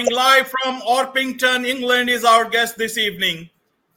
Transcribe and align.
Coming 0.00 0.16
live 0.16 0.48
from 0.48 0.80
Orpington, 0.80 1.66
England, 1.66 2.08
is 2.08 2.24
our 2.24 2.48
guest 2.48 2.78
this 2.78 2.96
evening. 2.96 3.50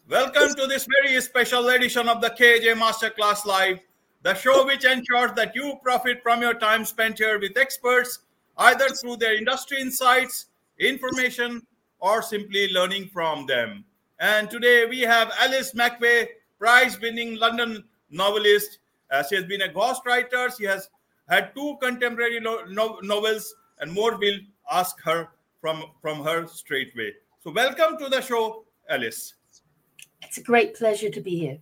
Welcome 0.10 0.54
to 0.56 0.68
this 0.68 0.86
very 1.00 1.22
special 1.22 1.70
edition 1.70 2.10
of 2.10 2.20
the 2.20 2.30
KJ 2.30 2.76
Masterclass 2.76 3.46
Live, 3.46 3.80
the 4.22 4.34
show 4.34 4.66
which 4.66 4.84
ensures 4.84 5.32
that 5.38 5.56
you 5.56 5.76
profit 5.82 6.22
from 6.22 6.42
your 6.42 6.56
time 6.56 6.84
spent 6.84 7.20
here 7.20 7.40
with 7.40 7.56
experts, 7.58 8.20
either 8.58 8.90
through 8.90 9.16
their 9.16 9.38
industry 9.38 9.80
insights, 9.80 10.48
information, 10.78 11.66
or 12.02 12.22
simply 12.22 12.68
learning 12.74 13.08
from 13.08 13.46
them. 13.46 13.86
And 14.20 14.50
today 14.50 14.86
we 14.86 15.00
have 15.04 15.32
Alice 15.40 15.72
McVeigh, 15.72 16.28
prize 16.60 17.00
winning 17.00 17.38
London 17.38 17.82
novelist. 18.10 18.80
Uh, 19.10 19.24
she 19.24 19.36
has 19.36 19.46
been 19.46 19.62
a 19.62 19.70
ghostwriter. 19.70 20.54
She 20.58 20.66
has 20.66 20.90
had 21.30 21.56
two 21.56 21.78
contemporary 21.82 22.42
no- 22.42 22.66
no- 22.66 23.00
novels, 23.02 23.56
and 23.80 23.94
more 23.94 24.18
will 24.18 24.40
ask 24.70 25.02
her 25.04 25.30
from, 25.64 25.86
from 26.02 26.22
her 26.26 26.46
straightway. 26.46 27.14
So, 27.42 27.50
welcome 27.50 27.98
to 28.00 28.10
the 28.10 28.20
show, 28.20 28.66
Alice. 28.90 29.36
It's 30.22 30.38
a 30.38 30.44
great 30.44 30.76
pleasure 30.76 31.10
to 31.10 31.22
be 31.22 31.38
here. 31.40 31.58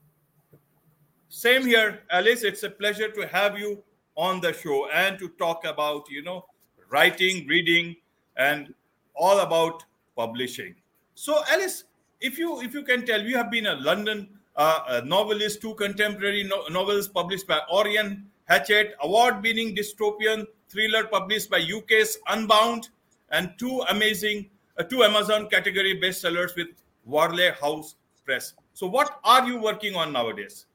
Same 1.30 1.68
here, 1.68 2.02
Alice. 2.10 2.42
It's 2.42 2.64
a 2.64 2.70
pleasure 2.72 3.12
to 3.12 3.28
have 3.28 3.60
you 3.60 3.84
on 4.16 4.42
the 4.42 4.54
show 4.54 4.90
and 4.90 5.20
to 5.20 5.30
talk 5.38 5.66
about, 5.66 6.10
you 6.10 6.24
know, 6.24 6.46
writing, 6.90 7.46
reading, 7.46 7.96
and 8.38 8.74
all 9.16 9.42
about 9.42 9.84
publishing. 10.18 10.74
So, 11.14 11.44
Alice, 11.52 11.84
if 12.22 12.40
you 12.40 12.60
if 12.62 12.74
you 12.74 12.82
can 12.82 13.06
tell, 13.06 13.22
you 13.22 13.38
have 13.38 13.52
been 13.52 13.68
a 13.68 13.76
London 13.76 14.30
uh, 14.56 14.80
a 14.88 15.06
novelist, 15.06 15.62
two 15.62 15.76
contemporary 15.76 16.44
no- 16.44 16.66
novels 16.72 17.08
published 17.08 17.46
by 17.46 17.60
Orion 17.72 18.26
Hachette, 18.50 18.96
award-winning 19.02 19.76
dystopian 19.76 20.48
thriller 20.70 21.04
published 21.06 21.52
by 21.52 21.60
UK's 21.60 22.18
Unbound, 22.30 22.90
and 23.32 23.54
two 23.58 23.84
amazing 23.90 24.50
uh, 24.78 24.84
two 24.84 25.04
Amazon 25.04 25.50
category 25.50 26.00
bestsellers 26.00 26.56
with 26.56 26.70
Warleigh 27.06 27.54
Hall 27.54 27.86
Press. 28.26 28.54
So, 28.74 28.88
what 28.88 29.20
are 29.24 29.46
you 29.48 29.60
working 29.60 29.96
on 29.96 30.14
nowadays? 30.14 30.66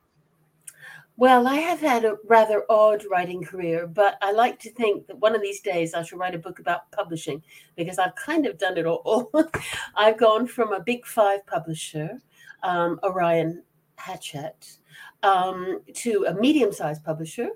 Well, 1.18 1.48
I 1.48 1.56
have 1.56 1.80
had 1.80 2.04
a 2.04 2.18
rather 2.28 2.64
odd 2.68 3.02
writing 3.10 3.42
career, 3.42 3.86
but 3.86 4.18
I 4.20 4.32
like 4.32 4.58
to 4.60 4.70
think 4.70 5.06
that 5.06 5.18
one 5.18 5.34
of 5.34 5.40
these 5.40 5.60
days 5.60 5.94
I 5.94 6.02
shall 6.02 6.18
write 6.18 6.34
a 6.34 6.38
book 6.38 6.58
about 6.58 6.92
publishing 6.92 7.42
because 7.74 7.98
I've 7.98 8.14
kind 8.16 8.44
of 8.44 8.58
done 8.58 8.76
it 8.76 8.84
all. 8.84 9.30
I've 9.96 10.18
gone 10.18 10.46
from 10.46 10.74
a 10.74 10.80
big 10.80 11.06
five 11.06 11.46
publisher, 11.46 12.20
um, 12.62 13.00
Orion 13.02 13.62
Hachette, 13.96 14.76
um, 15.22 15.80
to 15.94 16.26
a 16.28 16.34
medium 16.34 16.70
sized 16.70 17.02
publisher, 17.02 17.48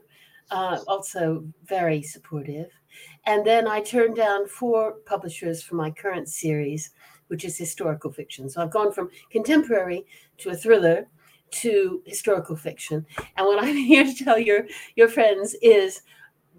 uh, 0.50 0.78
also 0.88 1.44
very 1.66 2.00
supportive. 2.00 2.70
And 3.26 3.46
then 3.46 3.68
I 3.68 3.80
turned 3.80 4.16
down 4.16 4.48
four 4.48 4.94
publishers 5.06 5.62
for 5.62 5.74
my 5.74 5.90
current 5.90 6.28
series, 6.28 6.90
which 7.28 7.44
is 7.44 7.56
historical 7.56 8.10
fiction. 8.10 8.48
So 8.48 8.62
I've 8.62 8.70
gone 8.70 8.92
from 8.92 9.10
contemporary 9.30 10.06
to 10.38 10.50
a 10.50 10.56
thriller 10.56 11.06
to 11.50 12.02
historical 12.06 12.56
fiction. 12.56 13.06
And 13.36 13.46
what 13.46 13.62
I'm 13.64 13.76
here 13.76 14.04
to 14.04 14.24
tell 14.24 14.38
your 14.38 14.66
your 14.96 15.08
friends 15.08 15.54
is 15.62 16.02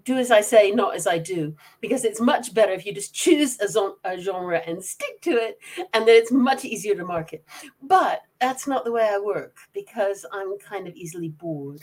do 0.04 0.18
as 0.18 0.30
I 0.30 0.40
say, 0.40 0.70
not 0.70 0.94
as 0.94 1.06
I 1.06 1.18
do, 1.18 1.54
because 1.80 2.04
it's 2.04 2.20
much 2.20 2.54
better 2.54 2.72
if 2.72 2.84
you 2.84 2.92
just 2.92 3.14
choose 3.14 3.60
a, 3.60 3.68
zon- 3.68 3.96
a 4.04 4.18
genre 4.18 4.60
and 4.66 4.82
stick 4.82 5.20
to 5.22 5.30
it, 5.30 5.58
and 5.92 6.06
then 6.06 6.16
it's 6.16 6.32
much 6.32 6.64
easier 6.64 6.94
to 6.94 7.04
market. 7.04 7.44
But 7.82 8.22
that's 8.40 8.66
not 8.66 8.84
the 8.84 8.92
way 8.92 9.08
I 9.08 9.18
work 9.18 9.56
because 9.72 10.26
I'm 10.32 10.58
kind 10.58 10.88
of 10.88 10.94
easily 10.94 11.28
bored. 11.28 11.82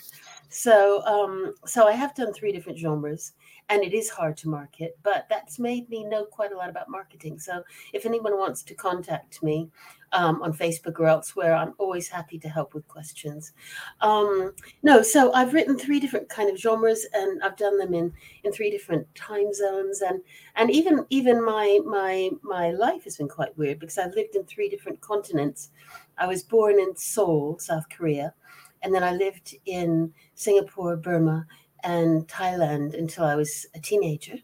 So, 0.50 1.02
um, 1.06 1.54
so 1.66 1.88
I 1.88 1.94
have 1.94 2.16
done 2.16 2.34
three 2.34 2.52
different 2.52 2.78
genres, 2.78 3.34
and 3.70 3.84
it 3.84 3.94
is 3.94 4.10
hard 4.10 4.36
to 4.38 4.50
market, 4.50 4.98
but 5.04 5.28
that's 5.30 5.60
made 5.60 5.90
me 5.90 6.04
know 6.04 6.26
quite 6.26 6.52
a 6.52 6.58
lot 6.58 6.70
about 6.70 6.90
marketing. 6.90 7.40
So, 7.40 7.64
if 7.94 8.06
anyone 8.06 8.38
wants 8.38 8.64
to 8.64 8.76
contact 8.76 9.42
me, 9.44 9.70
um, 10.12 10.42
on 10.42 10.54
Facebook 10.54 11.00
or 11.00 11.08
elsewhere. 11.08 11.54
I'm 11.54 11.74
always 11.78 12.08
happy 12.08 12.40
to 12.40 12.50
help 12.50 12.74
with 12.74 12.88
questions. 12.88 13.54
Um, 14.02 14.54
no, 14.84 15.02
so 15.02 15.34
I've 15.34 15.54
written 15.54 15.78
three 15.78 16.00
different 16.00 16.30
kind 16.30 16.50
of 16.50 16.58
genres, 16.58 17.06
and 17.14 17.42
I've 17.44 17.58
done 17.58 17.78
them 17.78 17.94
in 17.94 18.14
in 18.44 18.52
three 18.52 18.72
different 18.72 19.14
time 19.16 19.54
zones, 19.54 20.02
and 20.02 20.22
and 20.56 20.72
even 20.72 21.06
even 21.10 21.44
my 21.44 21.80
my 21.86 22.30
my 22.42 22.72
life 22.72 23.04
has 23.04 23.18
been 23.18 23.28
quite 23.28 23.58
weird 23.58 23.80
because 23.80 23.98
I've 23.98 24.16
lived 24.16 24.36
in 24.36 24.44
three 24.46 24.70
different 24.70 25.02
continents. 25.02 25.70
I 26.18 26.28
was 26.28 26.44
born 26.44 26.80
in 26.80 26.96
Seoul, 26.96 27.58
South 27.60 27.86
Korea, 27.90 28.34
and 28.82 28.94
then 28.94 29.04
I 29.04 29.12
lived 29.12 29.56
in 29.66 30.14
Singapore, 30.36 30.98
Burma, 30.98 31.46
and 31.84 32.28
Thailand 32.28 32.98
until 32.98 33.26
I 33.26 33.36
was 33.36 33.66
a 33.76 33.80
teenager. 33.80 34.38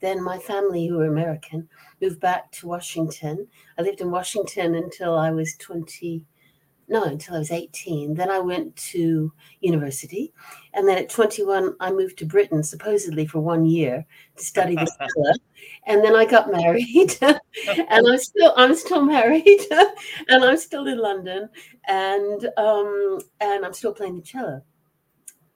Then 0.00 0.22
my 0.22 0.38
family, 0.38 0.86
who 0.86 0.96
were 0.98 1.06
American, 1.06 1.68
moved 2.00 2.20
back 2.20 2.50
to 2.52 2.66
Washington. 2.66 3.46
I 3.78 3.82
lived 3.82 4.00
in 4.00 4.10
Washington 4.10 4.74
until 4.74 5.16
I 5.16 5.30
was 5.30 5.54
20, 5.58 6.26
no, 6.88 7.04
until 7.04 7.36
I 7.36 7.38
was 7.38 7.52
18. 7.52 8.14
Then 8.14 8.28
I 8.28 8.40
went 8.40 8.74
to 8.90 9.32
university. 9.60 10.32
And 10.74 10.88
then 10.88 10.98
at 10.98 11.08
21, 11.08 11.76
I 11.78 11.92
moved 11.92 12.18
to 12.18 12.26
Britain, 12.26 12.64
supposedly 12.64 13.26
for 13.26 13.38
one 13.38 13.64
year 13.64 14.04
to 14.36 14.44
study 14.44 14.74
the 14.74 14.90
cello. 14.98 15.32
And 15.86 16.02
then 16.02 16.16
I 16.16 16.24
got 16.24 16.50
married. 16.50 17.16
and 17.22 17.38
I'm 18.08 18.18
still 18.18 18.54
I'm 18.56 18.74
still 18.74 19.04
married. 19.04 19.60
and 20.28 20.44
I'm 20.44 20.58
still 20.58 20.88
in 20.88 20.98
London. 20.98 21.48
And 21.86 22.48
um, 22.56 23.20
and 23.40 23.64
I'm 23.64 23.72
still 23.72 23.94
playing 23.94 24.16
the 24.16 24.22
cello 24.22 24.62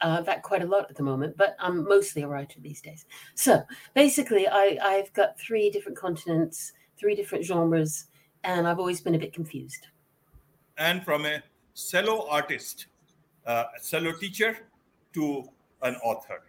uh, 0.01 0.21
that 0.23 0.43
quite 0.43 0.63
a 0.63 0.67
lot 0.67 0.91
at 0.91 0.97
the 0.97 1.03
moment, 1.03 1.37
but 1.37 1.57
I'm 1.59 1.85
mostly 1.85 2.23
a 2.23 2.29
writer 2.29 2.61
these 2.61 2.81
days. 2.81 3.07
So 3.35 3.63
basically, 3.95 4.47
I, 4.49 4.79
I've 4.83 5.13
got 5.13 5.39
three 5.39 5.71
different 5.71 5.97
continents, 5.97 6.73
three 6.99 7.15
different 7.15 7.45
genres, 7.45 8.07
and 8.45 8.67
I've 8.67 8.79
always 8.79 9.01
been 9.01 9.15
a 9.15 9.19
bit 9.19 9.33
confused. 9.33 9.89
And 10.79 11.05
from 11.05 11.25
a 11.25 11.43
cello 11.75 12.29
artist, 12.29 12.87
uh, 13.47 13.65
a 13.77 13.83
cello 13.83 14.13
teacher, 14.13 14.59
to 15.15 15.45
an 15.83 15.95
author, 16.05 16.43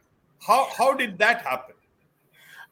how 0.45 0.67
how 0.77 0.93
did 0.93 1.17
that 1.19 1.41
happen? 1.41 1.75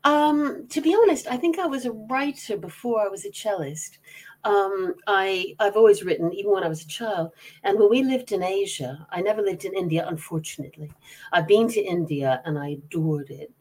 Um, 0.04 0.68
to 0.68 0.82
be 0.82 0.94
honest, 0.94 1.26
I 1.26 1.38
think 1.38 1.58
I 1.58 1.66
was 1.66 1.86
a 1.86 1.92
writer 1.92 2.58
before 2.58 3.02
I 3.02 3.08
was 3.08 3.26
a 3.26 3.32
cellist 3.32 3.98
um, 4.46 4.94
I 5.08 5.56
I've 5.60 5.76
always 5.76 6.04
written, 6.04 6.32
even 6.34 6.52
when 6.52 6.64
I 6.64 6.70
was 6.70 6.84
a 6.84 6.88
child. 6.88 7.32
And 7.64 7.80
when 7.80 7.90
we 7.90 8.04
lived 8.04 8.32
in 8.32 8.44
Asia, 8.44 9.06
I 9.12 9.22
never 9.22 9.42
lived 9.42 9.66
in 9.66 9.74
India, 9.76 10.06
unfortunately. 10.08 10.92
I've 11.34 11.48
been 11.48 11.68
to 11.70 11.82
India 11.82 12.42
and 12.46 12.58
I 12.58 12.70
adored 12.70 13.32
it, 13.32 13.52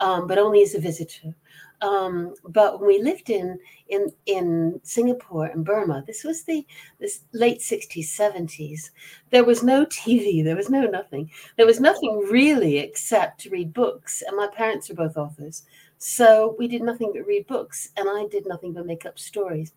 um, 0.00 0.26
but 0.26 0.38
only 0.38 0.62
as 0.62 0.74
a 0.74 0.80
visitor. 0.80 1.34
Um, 1.82 2.34
but 2.44 2.78
when 2.78 2.88
we 2.88 3.02
lived 3.02 3.30
in 3.30 3.58
in 3.88 4.12
in 4.26 4.80
Singapore 4.82 5.46
and 5.46 5.64
Burma, 5.64 6.04
this 6.06 6.24
was 6.24 6.42
the 6.44 6.66
this 6.98 7.20
late 7.32 7.60
sixties, 7.62 8.10
seventies. 8.12 8.90
There 9.30 9.44
was 9.44 9.62
no 9.62 9.84
TV, 9.86 10.42
there 10.42 10.56
was 10.56 10.70
no 10.70 10.82
nothing. 10.86 11.30
There 11.56 11.66
was 11.66 11.80
nothing 11.80 12.18
really 12.30 12.78
except 12.78 13.40
to 13.42 13.50
read 13.50 13.72
books. 13.74 14.22
And 14.26 14.36
my 14.36 14.48
parents 14.48 14.90
are 14.90 14.94
both 14.94 15.16
authors, 15.16 15.64
so 15.98 16.54
we 16.58 16.66
did 16.66 16.82
nothing 16.82 17.12
but 17.14 17.26
read 17.26 17.46
books, 17.46 17.90
and 17.96 18.08
I 18.08 18.26
did 18.26 18.46
nothing 18.46 18.72
but 18.72 18.86
make 18.86 19.04
up 19.06 19.18
stories. 19.18 19.72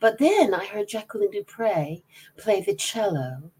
But 0.00 0.18
then 0.18 0.54
I 0.54 0.64
heard 0.64 0.88
Jacqueline 0.88 1.30
du 1.30 1.44
Pré 1.44 2.02
play 2.36 2.60
the 2.60 2.74
cello. 2.74 3.50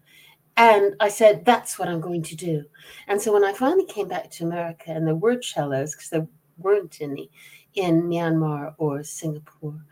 And 0.57 0.95
I 0.99 1.09
said, 1.09 1.43
that's 1.43 1.77
what 1.77 1.89
I'm 1.89 1.99
going 1.99 2.23
to 2.23 2.35
do. 2.35 2.63
And 3.07 3.21
so 3.21 3.33
when 3.33 3.43
I 3.43 3.53
finally 3.53 3.85
came 3.85 4.07
back 4.07 4.31
to 4.31 4.45
America 4.45 4.91
and 4.91 5.05
there 5.05 5.15
were 5.15 5.41
cellos, 5.41 5.93
because 5.93 6.09
there 6.09 6.27
weren't 6.57 6.99
any 7.01 7.29
in 7.73 8.03
Myanmar 8.03 8.73
or 8.77 9.03
Singapore, 9.03 9.83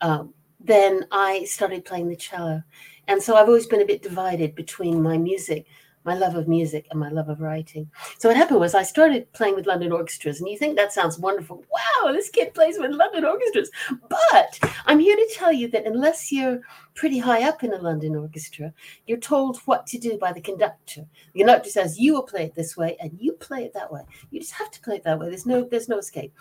um, 0.00 0.32
then 0.60 1.06
I 1.10 1.44
started 1.44 1.84
playing 1.84 2.08
the 2.08 2.16
cello. 2.16 2.62
And 3.08 3.20
so 3.20 3.34
I've 3.34 3.48
always 3.48 3.66
been 3.66 3.82
a 3.82 3.86
bit 3.86 4.02
divided 4.02 4.54
between 4.54 5.02
my 5.02 5.18
music 5.18 5.66
my 6.04 6.14
love 6.14 6.34
of 6.34 6.48
music 6.48 6.86
and 6.90 6.98
my 6.98 7.08
love 7.08 7.28
of 7.28 7.40
writing. 7.40 7.90
So 8.18 8.28
what 8.28 8.36
happened 8.36 8.60
was 8.60 8.74
I 8.74 8.82
started 8.82 9.32
playing 9.32 9.54
with 9.54 9.66
London 9.66 9.92
orchestras, 9.92 10.40
and 10.40 10.48
you 10.48 10.58
think 10.58 10.76
that 10.76 10.92
sounds 10.92 11.18
wonderful. 11.18 11.64
Wow, 11.70 12.12
this 12.12 12.28
kid 12.28 12.54
plays 12.54 12.78
with 12.78 12.90
London 12.90 13.24
orchestras. 13.24 13.70
But 14.08 14.58
I'm 14.86 14.98
here 14.98 15.16
to 15.16 15.30
tell 15.34 15.52
you 15.52 15.68
that 15.68 15.86
unless 15.86 16.32
you're 16.32 16.60
pretty 16.94 17.18
high 17.18 17.48
up 17.48 17.62
in 17.62 17.72
a 17.72 17.78
London 17.78 18.16
orchestra, 18.16 18.72
you're 19.06 19.18
told 19.18 19.58
what 19.64 19.86
to 19.88 19.98
do 19.98 20.18
by 20.18 20.32
the 20.32 20.40
conductor. 20.40 21.06
The 21.32 21.40
conductor 21.40 21.70
says 21.70 21.98
you 21.98 22.14
will 22.14 22.22
play 22.22 22.44
it 22.44 22.54
this 22.54 22.76
way, 22.76 22.96
and 23.00 23.12
you 23.18 23.32
play 23.32 23.64
it 23.64 23.74
that 23.74 23.92
way. 23.92 24.02
You 24.30 24.40
just 24.40 24.52
have 24.54 24.70
to 24.70 24.80
play 24.80 24.96
it 24.96 25.04
that 25.04 25.18
way. 25.18 25.28
There's 25.28 25.46
no 25.46 25.64
there's 25.64 25.88
no 25.88 25.98
escape. 25.98 26.32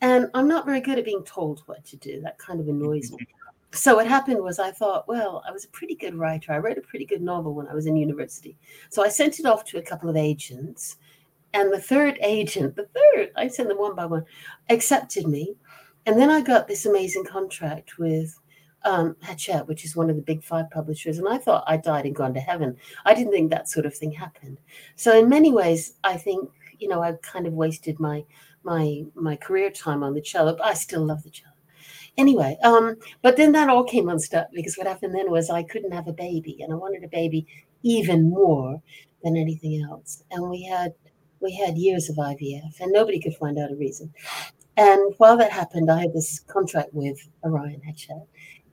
And 0.00 0.28
I'm 0.34 0.48
not 0.48 0.66
very 0.66 0.80
good 0.80 0.98
at 0.98 1.04
being 1.04 1.24
told 1.24 1.62
what 1.66 1.84
to 1.86 1.96
do. 1.96 2.20
That 2.20 2.36
kind 2.38 2.60
of 2.60 2.68
annoys 2.68 3.10
me 3.10 3.26
so 3.74 3.96
what 3.96 4.06
happened 4.06 4.42
was 4.42 4.58
I 4.58 4.70
thought, 4.70 5.08
well, 5.08 5.42
I 5.46 5.50
was 5.50 5.64
a 5.64 5.68
pretty 5.68 5.96
good 5.96 6.14
writer. 6.14 6.52
I 6.52 6.58
wrote 6.58 6.78
a 6.78 6.82
pretty 6.82 7.04
good 7.04 7.22
novel 7.22 7.54
when 7.54 7.66
I 7.66 7.74
was 7.74 7.86
in 7.86 7.96
university. 7.96 8.56
So 8.88 9.02
I 9.04 9.08
sent 9.08 9.40
it 9.40 9.46
off 9.46 9.64
to 9.66 9.78
a 9.78 9.82
couple 9.82 10.08
of 10.08 10.16
agents. 10.16 10.96
And 11.52 11.72
the 11.72 11.80
third 11.80 12.18
agent, 12.22 12.76
the 12.76 12.88
third, 12.94 13.30
I 13.36 13.48
sent 13.48 13.68
them 13.68 13.78
one 13.78 13.94
by 13.94 14.06
one, 14.06 14.24
accepted 14.70 15.26
me. 15.26 15.54
And 16.06 16.18
then 16.18 16.30
I 16.30 16.40
got 16.40 16.68
this 16.68 16.86
amazing 16.86 17.24
contract 17.24 17.98
with 17.98 18.38
um, 18.84 19.16
Hachette, 19.22 19.66
which 19.66 19.84
is 19.84 19.96
one 19.96 20.10
of 20.10 20.16
the 20.16 20.22
big 20.22 20.42
five 20.42 20.70
publishers. 20.70 21.18
And 21.18 21.28
I 21.28 21.38
thought 21.38 21.64
I 21.66 21.76
died 21.76 22.06
and 22.06 22.14
gone 22.14 22.34
to 22.34 22.40
heaven. 22.40 22.76
I 23.04 23.14
didn't 23.14 23.32
think 23.32 23.50
that 23.50 23.68
sort 23.68 23.86
of 23.86 23.94
thing 23.94 24.12
happened. 24.12 24.58
So 24.96 25.18
in 25.18 25.28
many 25.28 25.52
ways, 25.52 25.94
I 26.04 26.16
think, 26.16 26.50
you 26.78 26.88
know, 26.88 27.02
I've 27.02 27.22
kind 27.22 27.46
of 27.46 27.54
wasted 27.54 27.98
my 27.98 28.24
my 28.62 29.04
my 29.14 29.36
career 29.36 29.70
time 29.70 30.02
on 30.02 30.14
the 30.14 30.20
cello, 30.20 30.56
but 30.56 30.66
I 30.66 30.74
still 30.74 31.04
love 31.04 31.22
the 31.22 31.30
cello. 31.30 31.53
Anyway, 32.16 32.56
um, 32.62 32.96
but 33.22 33.36
then 33.36 33.52
that 33.52 33.68
all 33.68 33.82
came 33.82 34.08
unstuck 34.08 34.46
because 34.52 34.76
what 34.76 34.86
happened 34.86 35.14
then 35.14 35.30
was 35.30 35.50
I 35.50 35.64
couldn't 35.64 35.92
have 35.92 36.06
a 36.06 36.12
baby, 36.12 36.58
and 36.60 36.72
I 36.72 36.76
wanted 36.76 37.02
a 37.02 37.08
baby 37.08 37.46
even 37.82 38.30
more 38.30 38.80
than 39.22 39.36
anything 39.36 39.82
else. 39.82 40.22
And 40.30 40.48
we 40.48 40.64
had 40.64 40.94
we 41.40 41.54
had 41.54 41.76
years 41.76 42.08
of 42.08 42.16
IVF, 42.16 42.80
and 42.80 42.92
nobody 42.92 43.20
could 43.20 43.34
find 43.34 43.58
out 43.58 43.72
a 43.72 43.76
reason. 43.76 44.12
And 44.76 45.14
while 45.18 45.36
that 45.36 45.52
happened, 45.52 45.90
I 45.90 46.00
had 46.00 46.12
this 46.12 46.40
contract 46.40 46.90
with 46.92 47.18
Orion 47.44 47.82
Hachette, 47.82 48.26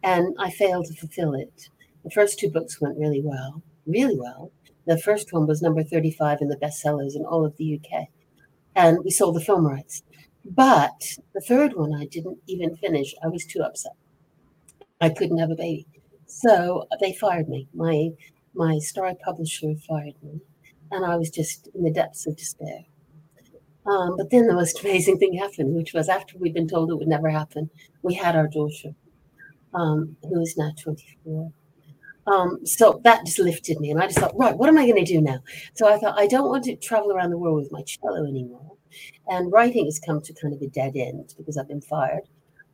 and 0.03 0.35
I 0.39 0.49
failed 0.51 0.85
to 0.85 0.95
fulfill 0.95 1.33
it. 1.33 1.69
The 2.03 2.11
first 2.11 2.39
two 2.39 2.49
books 2.49 2.81
went 2.81 2.97
really 2.97 3.21
well, 3.21 3.61
really 3.85 4.17
well. 4.17 4.51
The 4.85 4.97
first 4.97 5.33
one 5.33 5.47
was 5.47 5.61
number 5.61 5.83
35 5.83 6.39
in 6.41 6.47
the 6.47 6.57
bestsellers 6.57 7.15
in 7.15 7.25
all 7.25 7.45
of 7.45 7.57
the 7.57 7.79
UK, 7.79 8.07
and 8.75 9.03
we 9.03 9.11
sold 9.11 9.35
the 9.35 9.41
film 9.41 9.65
rights. 9.65 10.03
But 10.45 11.17
the 11.33 11.41
third 11.41 11.73
one 11.75 11.93
I 11.93 12.05
didn't 12.05 12.39
even 12.47 12.75
finish. 12.75 13.13
I 13.23 13.27
was 13.27 13.45
too 13.45 13.61
upset. 13.61 13.93
I 14.99 15.09
couldn't 15.09 15.37
have 15.37 15.51
a 15.51 15.55
baby. 15.55 15.87
So 16.25 16.87
they 16.99 17.13
fired 17.13 17.49
me. 17.49 17.67
My 17.73 18.11
my 18.53 18.79
star 18.79 19.13
publisher 19.23 19.73
fired 19.87 20.15
me. 20.23 20.41
And 20.91 21.05
I 21.05 21.15
was 21.15 21.29
just 21.29 21.69
in 21.73 21.83
the 21.83 21.91
depths 21.91 22.27
of 22.27 22.35
despair. 22.35 22.85
Um, 23.85 24.15
but 24.17 24.29
then 24.29 24.47
the 24.47 24.53
most 24.53 24.79
amazing 24.83 25.17
thing 25.17 25.33
happened, 25.33 25.75
which 25.75 25.93
was 25.93 26.09
after 26.09 26.37
we'd 26.37 26.53
been 26.53 26.67
told 26.67 26.91
it 26.91 26.95
would 26.95 27.07
never 27.07 27.29
happen, 27.29 27.69
we 28.01 28.13
had 28.13 28.35
our 28.35 28.47
daughter, 28.47 28.93
um, 29.73 30.17
who 30.23 30.41
is 30.41 30.57
now 30.57 30.71
24. 30.81 31.51
Um, 32.27 32.65
so 32.65 33.01
that 33.03 33.25
just 33.25 33.39
lifted 33.39 33.79
me. 33.79 33.91
And 33.91 34.01
I 34.01 34.07
just 34.07 34.19
thought, 34.19 34.37
right, 34.37 34.55
what 34.55 34.69
am 34.69 34.77
I 34.77 34.85
going 34.85 35.03
to 35.03 35.13
do 35.13 35.21
now? 35.21 35.39
So 35.73 35.91
I 35.91 35.97
thought, 35.97 36.19
I 36.19 36.27
don't 36.27 36.49
want 36.49 36.63
to 36.65 36.75
travel 36.75 37.11
around 37.11 37.31
the 37.31 37.37
world 37.37 37.61
with 37.61 37.71
my 37.71 37.81
cello 37.83 38.25
anymore. 38.25 38.73
And 39.27 39.51
writing 39.51 39.85
has 39.85 39.99
come 39.99 40.21
to 40.21 40.33
kind 40.33 40.53
of 40.53 40.61
a 40.61 40.67
dead 40.67 40.95
end 40.95 41.33
because 41.37 41.57
I've 41.57 41.67
been 41.67 41.81
fired 41.81 42.23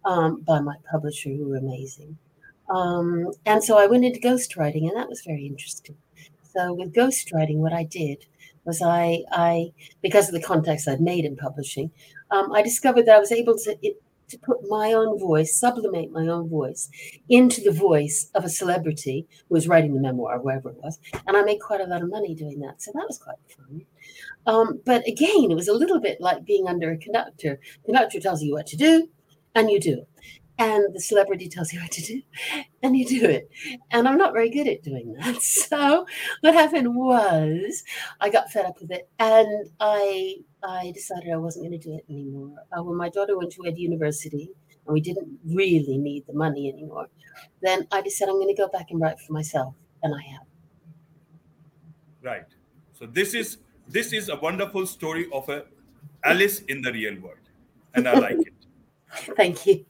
um, 0.05 0.41
by 0.41 0.59
my 0.59 0.75
publisher, 0.89 1.29
who 1.29 1.49
were 1.49 1.57
amazing. 1.57 2.17
Um, 2.69 3.31
and 3.45 3.63
so 3.63 3.77
I 3.77 3.87
went 3.87 4.05
into 4.05 4.19
ghostwriting, 4.19 4.87
and 4.87 4.97
that 4.97 5.09
was 5.09 5.21
very 5.21 5.45
interesting. 5.45 5.95
So 6.53 6.73
with 6.73 6.93
ghostwriting, 6.93 7.57
what 7.57 7.73
I 7.73 7.83
did 7.83 8.25
was 8.65 8.81
I, 8.81 9.23
I 9.31 9.71
because 10.01 10.27
of 10.27 10.33
the 10.33 10.41
contacts 10.41 10.87
I'd 10.87 10.99
made 10.99 11.23
in 11.23 11.35
publishing, 11.35 11.91
um, 12.31 12.51
I 12.51 12.61
discovered 12.61 13.05
that 13.05 13.15
I 13.15 13.19
was 13.19 13.31
able 13.31 13.57
to 13.59 13.77
to 14.29 14.37
put 14.39 14.57
my 14.67 14.93
own 14.93 15.19
voice, 15.19 15.55
sublimate 15.59 16.11
my 16.11 16.27
own 16.27 16.49
voice 16.49 16.89
into 17.29 17.61
the 17.61 17.71
voice 17.71 18.29
of 18.35 18.43
a 18.43 18.49
celebrity 18.49 19.27
who 19.47 19.55
was 19.55 19.67
writing 19.67 19.93
the 19.93 19.99
memoir, 19.99 20.39
wherever 20.39 20.69
it 20.69 20.77
was. 20.83 20.99
And 21.25 21.37
I 21.37 21.43
made 21.43 21.59
quite 21.59 21.81
a 21.81 21.87
lot 21.87 22.01
of 22.01 22.09
money 22.09 22.35
doing 22.35 22.59
that. 22.59 22.81
So 22.81 22.91
that 22.93 23.05
was 23.07 23.17
quite 23.17 23.37
fun. 23.55 23.85
Um, 24.45 24.81
but 24.85 25.07
again, 25.07 25.51
it 25.51 25.55
was 25.55 25.67
a 25.67 25.73
little 25.73 25.99
bit 25.99 26.19
like 26.21 26.45
being 26.45 26.67
under 26.67 26.91
a 26.91 26.97
conductor. 26.97 27.59
The 27.83 27.85
conductor 27.85 28.19
tells 28.19 28.41
you 28.41 28.53
what 28.53 28.67
to 28.67 28.77
do, 28.77 29.09
and 29.55 29.69
you 29.69 29.79
do 29.79 30.05
and 30.59 30.93
the 30.93 30.99
celebrity 30.99 31.47
tells 31.47 31.71
you 31.71 31.79
what 31.79 31.91
to 31.91 32.01
do 32.01 32.21
and 32.81 32.97
you 32.97 33.05
do 33.05 33.25
it. 33.25 33.49
And 33.91 34.07
i'm 34.07 34.17
not 34.17 34.33
very 34.33 34.49
good 34.49 34.67
at 34.67 34.83
doing 34.83 35.13
that. 35.13 35.41
So 35.67 36.05
what 36.41 36.53
happened 36.53 36.95
was 36.95 37.83
i 38.21 38.29
got 38.29 38.51
fed 38.51 38.65
up 38.65 38.79
with 38.81 38.91
it 38.91 39.09
and 39.19 39.69
i 39.79 40.35
i 40.63 40.91
decided 40.91 41.31
i 41.31 41.37
wasn't 41.37 41.65
going 41.65 41.79
to 41.79 41.87
do 41.87 41.95
it 41.95 42.05
anymore. 42.09 42.55
Uh, 42.71 42.83
when 42.83 42.97
my 42.97 43.09
daughter 43.09 43.37
went 43.37 43.51
to 43.53 43.65
ed 43.67 43.77
university 43.77 44.49
and 44.85 44.93
we 44.93 45.01
didn't 45.01 45.39
really 45.45 45.97
need 45.97 46.25
the 46.27 46.33
money 46.33 46.69
anymore 46.71 47.07
then 47.61 47.87
i 47.91 48.01
decided 48.01 48.31
i'm 48.31 48.37
going 48.37 48.53
to 48.53 48.61
go 48.61 48.67
back 48.69 48.87
and 48.91 48.99
write 48.99 49.19
for 49.19 49.33
myself 49.33 49.73
and 50.03 50.13
i 50.13 50.21
have. 50.31 50.47
Right. 52.23 52.47
So 52.93 53.05
this 53.05 53.33
is 53.33 53.57
this 53.87 54.11
is 54.11 54.29
a 54.29 54.35
wonderful 54.35 54.87
story 54.87 55.27
of 55.31 55.47
a 55.49 55.65
alice 56.23 56.61
in 56.61 56.81
the 56.81 56.91
real 56.91 57.19
world 57.21 57.45
and 57.93 58.07
i 58.07 58.13
like 58.13 58.39
it. 58.39 58.53
Thank 59.37 59.65
you 59.65 59.85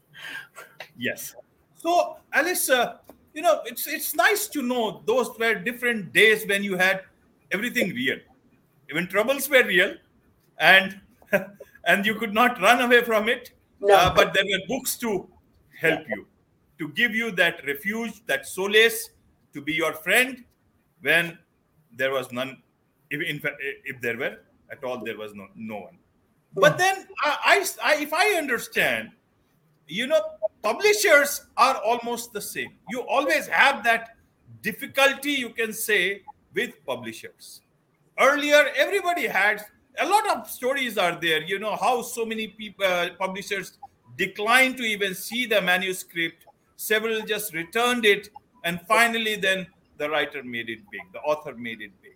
Yes. 0.98 1.36
So, 1.76 2.18
Alice, 2.34 2.70
uh, 2.70 2.98
you 3.34 3.42
know, 3.42 3.62
it's 3.66 3.88
it's 3.88 4.16
nice 4.16 4.48
to 4.48 4.62
know 4.62 5.04
those 5.06 5.30
were 5.38 5.56
different 5.56 6.12
days 6.12 6.46
when 6.48 6.64
you 6.64 6.76
had 6.76 7.02
everything 7.52 7.94
real, 7.94 8.18
even 8.90 9.08
troubles 9.08 9.50
were 9.50 9.64
real, 9.64 9.96
and 10.58 11.00
and 11.86 12.06
you 12.06 12.16
could 12.16 12.34
not 12.34 12.60
run 12.62 12.82
away 12.82 13.04
from 13.04 13.30
it. 13.30 13.52
No. 13.80 13.96
Uh, 13.96 14.14
but 14.14 14.34
there 14.34 14.44
were 14.44 14.66
books 14.68 14.98
to 14.98 15.30
help 15.80 16.02
you, 16.10 16.26
to 16.80 16.90
give 16.90 17.14
you 17.14 17.30
that 17.32 17.64
refuge, 17.66 18.26
that 18.26 18.48
solace, 18.48 19.12
to 19.54 19.62
be 19.62 19.74
your 19.74 19.94
friend 19.94 20.44
when 21.02 21.38
there 21.96 22.12
was 22.12 22.32
none. 22.32 22.58
If 23.12 23.22
in 23.22 23.40
fact, 23.40 23.58
if 23.86 24.02
there 24.02 24.18
were 24.18 24.38
at 24.72 24.84
all, 24.84 25.04
there 25.04 25.18
was 25.18 25.34
no 25.36 25.48
no 25.56 25.78
one. 25.82 25.98
But 26.54 26.78
then, 26.78 27.06
I, 27.22 27.64
I, 27.84 27.94
I 27.94 28.02
if 28.02 28.14
I 28.14 28.34
understand, 28.34 29.12
you 29.88 30.08
know, 30.08 30.22
publishers 30.62 31.46
are 31.56 31.76
almost 31.78 32.34
the 32.34 32.42
same. 32.42 32.74
You 32.90 33.02
always 33.02 33.48
have 33.48 33.84
that 33.84 34.18
difficulty, 34.62 35.32
you 35.32 35.50
can 35.50 35.74
say, 35.74 36.24
with 36.54 36.86
publishers. 36.86 37.62
Earlier, 38.20 38.66
everybody 38.76 39.28
had 39.28 39.64
a 40.00 40.08
lot 40.08 40.30
of 40.30 40.50
stories 40.50 40.98
are 40.98 41.20
there. 41.20 41.42
You 41.42 41.60
know 41.60 41.76
how 41.76 42.02
so 42.02 42.26
many 42.26 42.48
people, 42.48 42.86
uh, 42.86 43.10
publishers 43.18 43.78
declined 44.18 44.78
to 44.78 44.84
even 44.84 45.14
see 45.14 45.46
the 45.46 45.62
manuscript. 45.62 46.46
Several 46.76 47.22
just 47.22 47.54
returned 47.54 48.06
it, 48.06 48.30
and 48.64 48.80
finally, 48.88 49.36
then 49.36 49.68
the 49.98 50.10
writer 50.10 50.44
made 50.44 50.70
it 50.70 50.80
big. 50.92 51.02
The 51.14 51.20
author 51.20 51.56
made 51.56 51.82
it 51.82 51.92
big. 52.02 52.16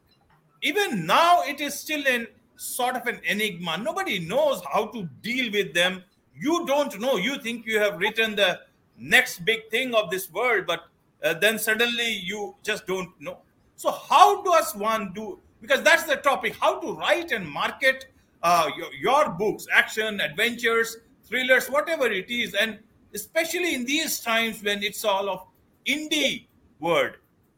Even 0.62 1.06
now, 1.06 1.42
it 1.44 1.60
is 1.60 1.74
still 1.74 2.06
in 2.06 2.28
sort 2.56 2.96
of 2.96 3.08
an 3.08 3.20
enigma. 3.26 3.78
Nobody 3.78 4.20
knows 4.20 4.62
how 4.72 4.86
to 4.88 5.10
deal 5.22 5.52
with 5.52 5.74
them 5.74 6.04
you 6.42 6.66
don't 6.66 7.00
know. 7.00 7.18
You 7.18 7.38
think 7.38 7.66
you 7.68 7.80
have 7.80 8.00
written 8.00 8.36
the 8.36 8.60
next 8.98 9.46
big 9.46 9.70
thing 9.70 9.94
of 9.94 10.10
this 10.10 10.32
world 10.32 10.66
but 10.66 10.88
uh, 11.24 11.36
then 11.36 11.60
suddenly 11.60 12.14
you 12.14 12.56
just 12.64 12.88
don't 12.88 13.10
know. 13.22 13.38
So 13.76 13.92
how 13.92 14.42
does 14.42 14.76
one 14.76 15.14
do 15.14 15.40
because 15.62 15.84
that's 15.84 16.04
the 16.04 16.16
topic 16.18 16.56
how 16.60 16.80
to 16.80 16.94
write 16.94 17.32
and 17.32 17.48
market 17.48 18.08
uh, 18.42 18.70
your, 18.76 18.92
your 18.94 19.30
books 19.30 19.68
action 19.72 20.20
adventures 20.20 20.98
thrillers 21.24 21.68
whatever 21.68 22.08
it 22.08 22.30
is 22.30 22.56
and 22.56 22.80
especially 23.14 23.76
in 23.76 23.86
these 23.86 24.20
times 24.20 24.64
when 24.64 24.82
it's 24.82 25.06
all 25.06 25.30
of 25.30 25.46
indie 25.86 26.48
word 26.80 27.18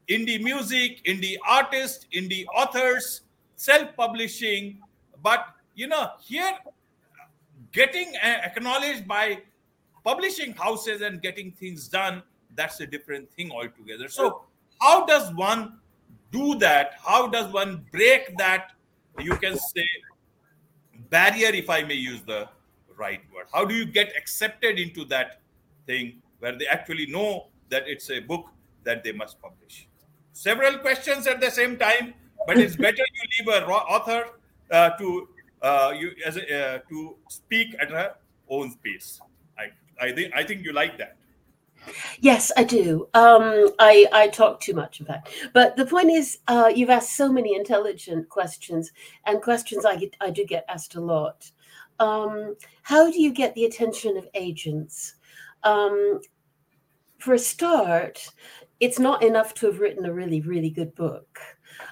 indie 0.09 0.41
music 0.41 1.03
indie 1.05 1.37
artists 1.47 2.05
indie 2.13 2.45
authors 2.53 3.21
self-publishing. 3.55 4.77
But 5.21 5.45
you 5.75 5.87
know 5.87 6.09
here 6.21 6.51
getting 7.73 8.15
acknowledged 8.15 9.07
by 9.07 9.39
publishing 10.03 10.53
houses 10.53 11.01
and 11.01 11.21
getting 11.21 11.51
things 11.51 11.87
done 11.87 12.23
that's 12.55 12.79
a 12.79 12.87
different 12.87 13.31
thing 13.31 13.51
altogether. 13.51 14.07
So 14.07 14.43
how 14.79 15.05
does 15.05 15.33
one 15.33 15.79
do 16.31 16.55
that? 16.55 16.93
How 17.03 17.27
does 17.27 17.51
one 17.51 17.85
break 17.91 18.37
that 18.37 18.71
you 19.19 19.35
can 19.37 19.57
say 19.57 19.87
barrier 21.09 21.49
if 21.49 21.69
i 21.69 21.83
may 21.83 21.95
use 21.95 22.21
the 22.21 22.47
right 22.97 23.21
word? 23.33 23.47
How 23.53 23.65
do 23.65 23.73
you 23.73 23.85
get 23.85 24.15
accepted 24.15 24.79
into 24.79 25.05
that 25.05 25.41
thing 25.85 26.21
where 26.39 26.57
they 26.57 26.67
actually 26.67 27.07
know 27.07 27.47
that 27.69 27.87
it's 27.87 28.09
a 28.09 28.19
book 28.19 28.45
that 28.83 29.03
they 29.03 29.11
must 29.11 29.41
publish? 29.41 29.87
Several 30.33 30.77
questions 30.79 31.27
at 31.27 31.39
the 31.41 31.49
same 31.49 31.77
time 31.77 32.13
but 32.45 32.57
it's 32.57 32.75
better 32.87 33.03
you 33.13 33.45
leave 33.45 33.63
a 33.63 33.65
author 33.67 34.25
uh, 34.71 34.89
to 34.91 35.29
uh, 35.63 35.93
you 35.97 36.11
as 36.25 36.37
a, 36.37 36.43
uh, 36.43 36.79
to 36.89 37.15
speak 37.29 37.75
at 37.79 37.89
her 37.89 38.15
own 38.49 38.75
pace. 38.83 39.19
I 39.57 39.71
I 39.99 40.11
think 40.11 40.33
I 40.35 40.43
think 40.43 40.63
you 40.63 40.73
like 40.73 40.97
that. 40.97 41.15
Yes, 42.19 42.51
I 42.55 42.63
do. 42.63 43.09
Um, 43.13 43.71
I 43.79 44.07
I 44.11 44.27
talk 44.27 44.59
too 44.59 44.73
much, 44.73 44.99
in 44.99 45.05
fact. 45.05 45.29
But 45.53 45.75
the 45.75 45.85
point 45.85 46.11
is, 46.11 46.39
uh, 46.47 46.71
you've 46.73 46.89
asked 46.89 47.15
so 47.15 47.31
many 47.31 47.55
intelligent 47.55 48.29
questions, 48.29 48.91
and 49.25 49.41
questions 49.41 49.85
I 49.85 49.95
get 49.95 50.15
I 50.21 50.29
do 50.29 50.45
get 50.45 50.65
asked 50.69 50.95
a 50.95 51.01
lot. 51.01 51.49
Um, 51.99 52.55
how 52.81 53.09
do 53.09 53.21
you 53.21 53.31
get 53.31 53.55
the 53.55 53.65
attention 53.65 54.17
of 54.17 54.27
agents? 54.33 55.15
Um, 55.63 56.19
for 57.19 57.35
a 57.35 57.39
start, 57.39 58.27
it's 58.79 58.99
not 58.99 59.23
enough 59.23 59.53
to 59.55 59.67
have 59.67 59.79
written 59.79 60.05
a 60.05 60.13
really 60.13 60.41
really 60.41 60.69
good 60.69 60.93
book 60.95 61.39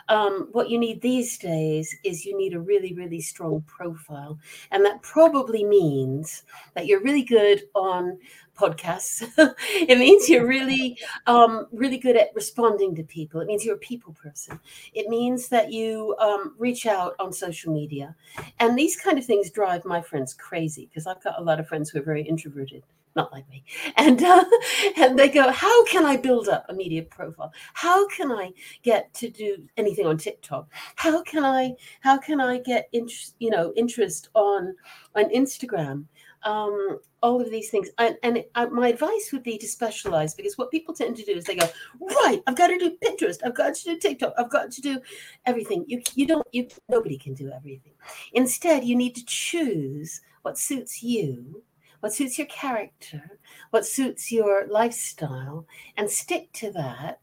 um, 0.09 0.50
what 0.51 0.69
you 0.69 0.77
need 0.77 1.01
these 1.01 1.38
days 1.38 1.95
is 2.03 2.25
you 2.25 2.38
need 2.38 2.53
a 2.53 2.59
really, 2.59 2.93
really 2.93 3.21
strong 3.21 3.61
profile. 3.67 4.39
And 4.71 4.85
that 4.85 5.01
probably 5.01 5.63
means 5.63 6.43
that 6.73 6.88
you're 6.88 7.01
really 7.01 7.23
good 7.23 7.63
on 7.75 8.17
podcasts. 8.57 9.23
it 9.88 9.97
means 9.97 10.29
you're 10.29 10.47
really, 10.47 10.97
um, 11.27 11.67
really 11.71 11.97
good 11.97 12.15
at 12.15 12.29
responding 12.35 12.95
to 12.95 13.03
people. 13.03 13.41
It 13.41 13.47
means 13.47 13.65
you're 13.65 13.75
a 13.75 13.79
people 13.79 14.13
person. 14.13 14.59
It 14.93 15.07
means 15.07 15.47
that 15.50 15.71
you 15.71 16.15
um, 16.19 16.55
reach 16.57 16.85
out 16.85 17.15
on 17.19 17.33
social 17.33 17.73
media. 17.73 18.15
And 18.59 18.77
these 18.77 18.95
kind 18.95 19.17
of 19.17 19.25
things 19.25 19.50
drive 19.50 19.85
my 19.85 20.01
friends 20.01 20.33
crazy 20.33 20.88
because 20.88 21.07
I've 21.07 21.23
got 21.23 21.39
a 21.39 21.43
lot 21.43 21.59
of 21.59 21.67
friends 21.67 21.89
who 21.89 22.00
are 22.00 22.03
very 22.03 22.23
introverted 22.23 22.83
not 23.15 23.31
like 23.31 23.47
me 23.49 23.63
and 23.97 24.23
uh, 24.23 24.43
and 24.97 25.17
they 25.17 25.29
go 25.29 25.51
how 25.51 25.85
can 25.85 26.05
i 26.05 26.15
build 26.15 26.47
up 26.47 26.65
a 26.69 26.73
media 26.73 27.03
profile 27.03 27.51
how 27.73 28.07
can 28.09 28.31
i 28.31 28.51
get 28.83 29.13
to 29.13 29.29
do 29.29 29.57
anything 29.77 30.05
on 30.05 30.17
tiktok 30.17 30.67
how 30.95 31.21
can 31.23 31.43
i 31.43 31.73
how 32.01 32.17
can 32.17 32.39
i 32.39 32.59
get 32.59 32.87
interest 32.91 33.35
you 33.39 33.49
know 33.49 33.73
interest 33.75 34.29
on 34.33 34.75
on 35.15 35.25
instagram 35.29 36.05
um, 36.43 36.99
all 37.21 37.39
of 37.41 37.51
these 37.51 37.69
things. 37.69 37.89
And, 37.97 38.17
and 38.23 38.43
my 38.71 38.89
advice 38.89 39.29
would 39.31 39.43
be 39.43 39.57
to 39.57 39.67
specialize 39.67 40.33
because 40.33 40.57
what 40.57 40.71
people 40.71 40.93
tend 40.93 41.15
to 41.17 41.23
do 41.23 41.33
is 41.33 41.45
they 41.45 41.55
go, 41.55 41.69
right, 41.99 42.41
I've 42.47 42.57
got 42.57 42.67
to 42.67 42.77
do 42.77 42.97
Pinterest, 43.03 43.37
I've 43.45 43.55
got 43.55 43.75
to 43.75 43.83
do 43.83 43.97
TikTok, 43.97 44.33
I've 44.37 44.49
got 44.49 44.71
to 44.71 44.81
do 44.81 44.99
everything. 45.45 45.85
You 45.87 46.01
you 46.15 46.25
don't 46.25 46.47
you 46.51 46.67
nobody 46.89 47.17
can 47.17 47.33
do 47.33 47.51
everything. 47.51 47.93
Instead, 48.33 48.83
you 48.83 48.95
need 48.95 49.15
to 49.15 49.25
choose 49.25 50.21
what 50.41 50.57
suits 50.57 51.03
you, 51.03 51.63
what 52.01 52.13
suits 52.13 52.38
your 52.38 52.48
character, 52.48 53.39
what 53.70 53.86
suits 53.86 54.31
your 54.31 54.67
lifestyle, 54.67 55.65
and 55.98 56.10
stick 56.10 56.51
to 56.53 56.72
that 56.72 57.20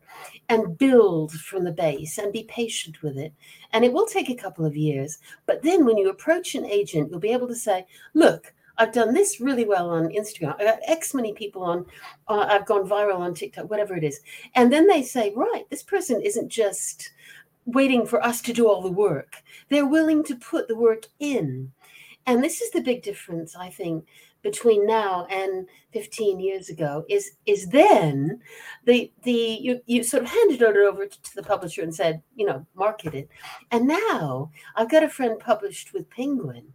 and 0.48 0.78
build 0.78 1.32
from 1.32 1.64
the 1.64 1.72
base 1.72 2.18
and 2.18 2.32
be 2.32 2.44
patient 2.44 3.02
with 3.02 3.18
it. 3.18 3.32
And 3.72 3.84
it 3.84 3.92
will 3.92 4.06
take 4.06 4.30
a 4.30 4.34
couple 4.34 4.64
of 4.64 4.76
years. 4.76 5.18
But 5.46 5.62
then 5.62 5.84
when 5.84 5.98
you 5.98 6.08
approach 6.08 6.54
an 6.54 6.64
agent, 6.64 7.10
you'll 7.10 7.20
be 7.20 7.32
able 7.32 7.48
to 7.48 7.54
say, 7.54 7.86
look, 8.14 8.54
I've 8.78 8.92
done 8.92 9.12
this 9.12 9.40
really 9.40 9.64
well 9.64 9.90
on 9.90 10.08
Instagram. 10.08 10.54
I 10.58 10.64
got 10.64 10.78
X 10.86 11.12
many 11.12 11.32
people 11.32 11.64
on, 11.64 11.84
uh, 12.28 12.46
I've 12.48 12.66
gone 12.66 12.88
viral 12.88 13.18
on 13.18 13.34
TikTok, 13.34 13.68
whatever 13.68 13.96
it 13.96 14.04
is. 14.04 14.20
And 14.54 14.72
then 14.72 14.86
they 14.86 15.02
say, 15.02 15.32
right, 15.34 15.64
this 15.68 15.82
person 15.82 16.22
isn't 16.22 16.48
just 16.48 17.10
waiting 17.66 18.06
for 18.06 18.24
us 18.24 18.40
to 18.42 18.52
do 18.52 18.68
all 18.68 18.80
the 18.80 18.90
work. 18.90 19.42
They're 19.68 19.86
willing 19.86 20.22
to 20.24 20.36
put 20.36 20.68
the 20.68 20.76
work 20.76 21.06
in. 21.18 21.72
And 22.26 22.42
this 22.42 22.60
is 22.60 22.70
the 22.70 22.80
big 22.80 23.02
difference, 23.02 23.56
I 23.56 23.68
think, 23.70 24.06
between 24.42 24.86
now 24.86 25.26
and 25.30 25.68
15 25.92 26.40
years 26.40 26.68
ago 26.68 27.04
is 27.08 27.32
is 27.46 27.68
then 27.68 28.40
the 28.84 29.12
the 29.24 29.58
you, 29.60 29.80
you 29.86 30.02
sort 30.02 30.22
of 30.22 30.30
handed 30.30 30.62
it 30.62 30.76
over 30.76 31.06
to 31.06 31.34
the 31.34 31.42
publisher 31.42 31.82
and 31.82 31.94
said 31.94 32.22
you 32.36 32.46
know 32.46 32.64
market 32.74 33.14
it 33.14 33.28
and 33.70 33.86
now 33.88 34.50
i've 34.76 34.90
got 34.90 35.02
a 35.02 35.08
friend 35.08 35.38
published 35.40 35.92
with 35.92 36.08
penguin 36.10 36.72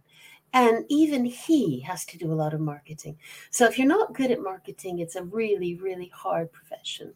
and 0.54 0.84
even 0.88 1.24
he 1.24 1.80
has 1.80 2.04
to 2.06 2.16
do 2.16 2.32
a 2.32 2.32
lot 2.32 2.54
of 2.54 2.60
marketing. 2.60 3.18
So 3.50 3.66
if 3.66 3.76
you're 3.76 3.88
not 3.88 4.14
good 4.14 4.30
at 4.30 4.40
marketing, 4.40 5.00
it's 5.00 5.16
a 5.16 5.24
really, 5.24 5.74
really 5.74 6.12
hard 6.14 6.52
profession. 6.52 7.12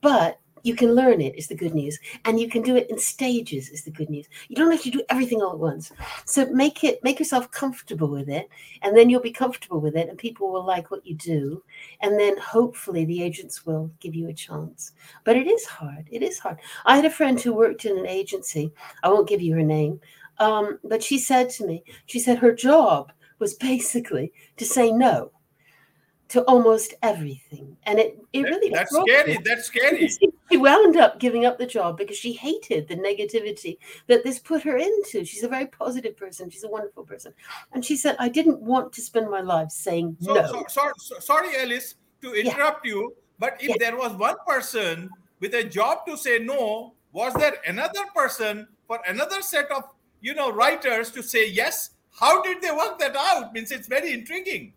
But 0.00 0.40
you 0.62 0.74
can 0.74 0.94
learn 0.94 1.20
it 1.20 1.36
is 1.36 1.46
the 1.46 1.54
good 1.54 1.74
news 1.74 1.98
and 2.24 2.38
you 2.38 2.48
can 2.48 2.62
do 2.62 2.76
it 2.76 2.90
in 2.90 2.98
stages 2.98 3.68
is 3.70 3.84
the 3.84 3.90
good 3.90 4.10
news. 4.10 4.26
You 4.48 4.56
don't 4.56 4.70
have 4.70 4.82
to 4.82 4.90
do 4.90 5.02
everything 5.08 5.42
all 5.42 5.52
at 5.52 5.58
once. 5.58 5.92
So 6.24 6.46
make 6.46 6.84
it 6.84 7.02
make 7.02 7.18
yourself 7.18 7.50
comfortable 7.50 8.08
with 8.08 8.28
it 8.28 8.48
and 8.82 8.96
then 8.96 9.10
you'll 9.10 9.20
be 9.20 9.32
comfortable 9.32 9.80
with 9.80 9.96
it 9.96 10.08
and 10.08 10.18
people 10.18 10.52
will 10.52 10.64
like 10.64 10.90
what 10.90 11.06
you 11.06 11.14
do 11.14 11.62
and 12.00 12.18
then 12.18 12.36
hopefully 12.38 13.04
the 13.04 13.22
agents 13.22 13.66
will 13.66 13.90
give 14.00 14.14
you 14.14 14.28
a 14.28 14.34
chance. 14.34 14.92
But 15.24 15.36
it 15.36 15.46
is 15.46 15.64
hard 15.66 16.06
it 16.10 16.22
is 16.22 16.38
hard. 16.38 16.58
I 16.86 16.96
had 16.96 17.04
a 17.04 17.10
friend 17.10 17.40
who 17.40 17.52
worked 17.52 17.84
in 17.84 17.98
an 17.98 18.06
agency 18.06 18.72
i 19.02 19.08
won't 19.08 19.28
give 19.28 19.40
you 19.40 19.54
her 19.54 19.62
name 19.62 20.00
um, 20.40 20.78
but 20.82 21.02
she 21.02 21.18
said 21.18 21.50
to 21.50 21.66
me, 21.66 21.84
she 22.06 22.18
said 22.18 22.38
her 22.38 22.52
job 22.52 23.12
was 23.38 23.54
basically 23.54 24.32
to 24.56 24.64
say 24.64 24.90
no 24.90 25.30
to 26.30 26.42
almost 26.44 26.94
everything. 27.02 27.76
And 27.84 27.98
it, 27.98 28.18
it 28.32 28.42
That- 28.42 28.48
really 28.50 28.70
that's 28.70 28.90
scary. 28.94 29.34
me. 29.36 29.38
That's 29.44 29.64
scary. 29.66 30.08
She 30.08 30.56
wound 30.56 30.96
up 30.96 31.18
giving 31.20 31.44
up 31.44 31.58
the 31.58 31.66
job 31.66 31.98
because 31.98 32.16
she 32.16 32.32
hated 32.32 32.88
the 32.88 32.96
negativity 32.96 33.78
that 34.06 34.24
this 34.24 34.38
put 34.38 34.62
her 34.62 34.76
into. 34.76 35.24
She's 35.24 35.42
a 35.42 35.48
very 35.48 35.66
positive 35.66 36.16
person. 36.16 36.48
She's 36.50 36.64
a 36.64 36.68
wonderful 36.68 37.04
person. 37.04 37.32
And 37.72 37.84
she 37.84 37.96
said, 37.96 38.16
I 38.18 38.28
didn't 38.28 38.60
want 38.60 38.92
to 38.94 39.02
spend 39.02 39.30
my 39.30 39.40
life 39.40 39.70
saying 39.70 40.16
So, 40.20 40.34
no. 40.34 40.46
so, 40.46 40.64
so, 40.68 40.92
so- 40.98 41.18
sorry, 41.20 41.48
Alice, 41.58 41.96
to 42.22 42.32
interrupt 42.34 42.86
you, 42.86 43.14
but 43.38 43.56
if 43.60 43.68
Yeah. 43.70 43.76
there 43.78 43.96
was 43.96 44.12
one 44.12 44.36
person 44.46 45.10
with 45.40 45.54
a 45.54 45.64
job 45.64 46.06
to 46.06 46.16
say 46.16 46.38
no, 46.38 46.94
was 47.12 47.34
there 47.34 47.54
another 47.66 48.04
person 48.14 48.68
for 48.86 49.00
another 49.06 49.42
set 49.42 49.70
of 49.72 49.82
you 50.20 50.34
know 50.34 50.52
writers 50.52 51.10
to 51.12 51.22
say 51.22 51.48
yes? 51.48 51.90
How 52.12 52.42
did 52.42 52.60
they 52.60 52.70
work 52.70 52.98
that 52.98 53.16
out? 53.16 53.52
Means 53.54 53.72
it's 53.72 53.88
very 53.88 54.12
intriguing. 54.12 54.74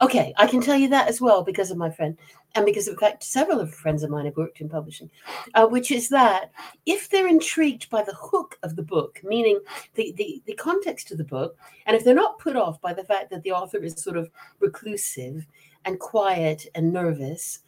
Okay, 0.00 0.32
I 0.36 0.46
can 0.46 0.60
tell 0.60 0.76
you 0.76 0.88
that 0.88 1.08
as 1.08 1.20
well 1.20 1.42
because 1.42 1.70
of 1.70 1.76
my 1.76 1.90
friend, 1.90 2.16
and 2.54 2.64
because 2.64 2.88
in 2.88 2.96
fact 2.96 3.22
several 3.22 3.60
of 3.60 3.74
friends 3.74 4.02
of 4.02 4.10
mine 4.10 4.24
have 4.26 4.36
worked 4.36 4.60
in 4.60 4.68
publishing, 4.68 5.10
uh, 5.54 5.66
which 5.66 5.90
is 5.90 6.08
that 6.08 6.50
if 6.86 7.08
they're 7.08 7.28
intrigued 7.28 7.88
by 7.90 8.02
the 8.02 8.14
hook 8.14 8.58
of 8.62 8.76
the 8.76 8.82
book, 8.82 9.20
meaning 9.22 9.58
the, 9.94 10.12
the 10.16 10.42
the 10.46 10.54
context 10.54 11.10
of 11.10 11.18
the 11.18 11.24
book, 11.24 11.56
and 11.86 11.96
if 11.96 12.04
they're 12.04 12.14
not 12.14 12.38
put 12.38 12.56
off 12.56 12.80
by 12.80 12.92
the 12.92 13.04
fact 13.04 13.30
that 13.30 13.42
the 13.42 13.52
author 13.52 13.78
is 13.78 13.94
sort 14.02 14.16
of 14.16 14.30
reclusive 14.60 15.46
and 15.84 15.98
quiet 15.98 16.66
and 16.74 16.92
nervous, 16.92 17.60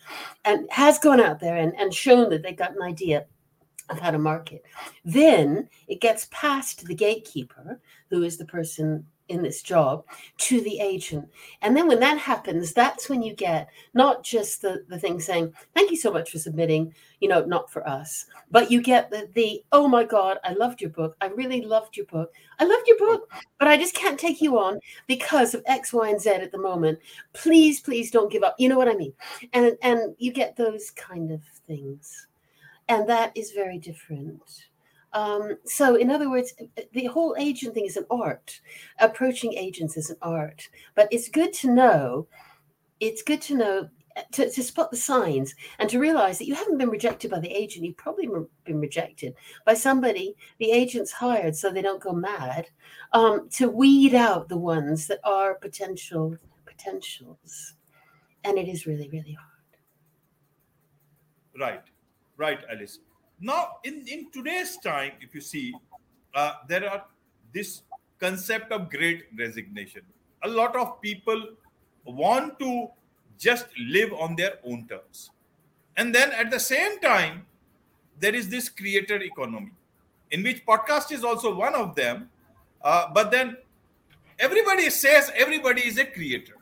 and 0.44 0.68
has 0.70 0.98
gone 0.98 1.20
out 1.20 1.40
there 1.40 1.56
and, 1.56 1.74
and 1.78 1.94
shown 1.94 2.30
that 2.30 2.42
they've 2.42 2.56
got 2.56 2.74
an 2.74 2.82
idea 2.82 3.26
of 3.88 3.98
how 3.98 4.10
to 4.10 4.18
market, 4.18 4.64
then 5.04 5.68
it 5.88 6.00
gets 6.00 6.28
past 6.30 6.84
the 6.86 6.94
gatekeeper, 6.94 7.80
who 8.08 8.22
is 8.22 8.36
the 8.36 8.44
person 8.44 9.04
in 9.30 9.42
this 9.42 9.62
job, 9.62 10.04
to 10.38 10.60
the 10.60 10.80
agent. 10.80 11.28
And 11.62 11.76
then 11.76 11.86
when 11.86 12.00
that 12.00 12.18
happens, 12.18 12.72
that's 12.72 13.08
when 13.08 13.22
you 13.22 13.34
get 13.34 13.68
not 13.94 14.22
just 14.22 14.60
the, 14.60 14.84
the 14.88 14.98
thing 14.98 15.20
saying, 15.20 15.54
thank 15.74 15.90
you 15.90 15.96
so 15.96 16.12
much 16.12 16.30
for 16.30 16.38
submitting, 16.38 16.92
you 17.20 17.28
know, 17.28 17.44
not 17.44 17.70
for 17.70 17.88
us, 17.88 18.26
but 18.50 18.70
you 18.70 18.82
get 18.82 19.10
the, 19.10 19.28
the, 19.34 19.62
oh 19.72 19.88
my 19.88 20.04
God, 20.04 20.38
I 20.44 20.52
loved 20.52 20.80
your 20.80 20.90
book. 20.90 21.16
I 21.20 21.26
really 21.26 21.62
loved 21.62 21.96
your 21.96 22.06
book. 22.06 22.32
I 22.58 22.64
loved 22.64 22.86
your 22.86 22.98
book, 22.98 23.30
but 23.58 23.68
I 23.68 23.76
just 23.76 23.94
can't 23.94 24.18
take 24.18 24.42
you 24.42 24.58
on 24.58 24.80
because 25.06 25.54
of 25.54 25.62
X, 25.66 25.92
Y, 25.92 26.08
and 26.08 26.20
Z 26.20 26.30
at 26.30 26.52
the 26.52 26.58
moment. 26.58 26.98
Please, 27.32 27.80
please 27.80 28.10
don't 28.10 28.30
give 28.30 28.42
up. 28.42 28.56
You 28.58 28.68
know 28.68 28.78
what 28.78 28.88
I 28.88 28.94
mean? 28.94 29.12
And 29.52 29.76
and 29.82 30.14
you 30.18 30.32
get 30.32 30.56
those 30.56 30.90
kind 30.90 31.30
of 31.30 31.42
things. 31.66 32.26
And 32.88 33.08
that 33.08 33.30
is 33.36 33.52
very 33.52 33.78
different. 33.78 34.69
Um, 35.12 35.56
so, 35.64 35.96
in 35.96 36.10
other 36.10 36.30
words, 36.30 36.54
the 36.92 37.06
whole 37.06 37.34
agent 37.38 37.74
thing 37.74 37.86
is 37.86 37.96
an 37.96 38.06
art. 38.10 38.60
Approaching 39.00 39.54
agents 39.54 39.96
is 39.96 40.10
an 40.10 40.16
art, 40.22 40.68
but 40.94 41.08
it's 41.10 41.28
good 41.28 41.52
to 41.54 41.72
know. 41.72 42.28
It's 43.00 43.22
good 43.22 43.42
to 43.42 43.56
know 43.56 43.88
to, 44.32 44.50
to 44.50 44.62
spot 44.62 44.90
the 44.90 44.96
signs 44.96 45.54
and 45.78 45.88
to 45.88 45.98
realize 45.98 46.38
that 46.38 46.46
you 46.46 46.54
haven't 46.54 46.78
been 46.78 46.90
rejected 46.90 47.30
by 47.30 47.40
the 47.40 47.50
agent. 47.50 47.84
You've 47.84 47.96
probably 47.96 48.28
been 48.64 48.80
rejected 48.80 49.34
by 49.64 49.74
somebody 49.74 50.34
the 50.58 50.70
agent's 50.70 51.12
hired 51.12 51.56
so 51.56 51.70
they 51.70 51.82
don't 51.82 52.02
go 52.02 52.12
mad 52.12 52.68
um, 53.12 53.48
to 53.50 53.68
weed 53.68 54.14
out 54.14 54.48
the 54.48 54.56
ones 54.56 55.06
that 55.06 55.20
are 55.24 55.54
potential 55.54 56.36
potentials. 56.66 57.74
And 58.44 58.58
it 58.58 58.68
is 58.68 58.86
really, 58.86 59.08
really 59.10 59.32
hard. 59.32 59.48
Right, 61.58 61.82
right, 62.36 62.60
Alice. 62.70 63.00
Now, 63.40 63.78
in, 63.84 64.04
in 64.06 64.30
today's 64.30 64.76
time, 64.76 65.12
if 65.20 65.34
you 65.34 65.40
see, 65.40 65.74
uh, 66.34 66.54
there 66.68 66.88
are 66.88 67.04
this 67.52 67.82
concept 68.18 68.70
of 68.70 68.90
great 68.90 69.24
resignation. 69.38 70.02
A 70.42 70.48
lot 70.48 70.76
of 70.76 71.00
people 71.00 71.42
want 72.04 72.58
to 72.58 72.88
just 73.38 73.66
live 73.78 74.12
on 74.12 74.36
their 74.36 74.58
own 74.64 74.86
terms. 74.88 75.30
And 75.96 76.14
then 76.14 76.32
at 76.32 76.50
the 76.50 76.60
same 76.60 77.00
time, 77.00 77.46
there 78.18 78.34
is 78.34 78.50
this 78.50 78.68
creator 78.68 79.16
economy, 79.16 79.72
in 80.30 80.42
which 80.42 80.64
podcast 80.66 81.10
is 81.10 81.24
also 81.24 81.54
one 81.54 81.74
of 81.74 81.94
them. 81.94 82.28
Uh, 82.82 83.06
but 83.14 83.30
then 83.30 83.56
everybody 84.38 84.90
says 84.90 85.32
everybody 85.34 85.86
is 85.86 85.98
a 85.98 86.04
creator. 86.04 86.56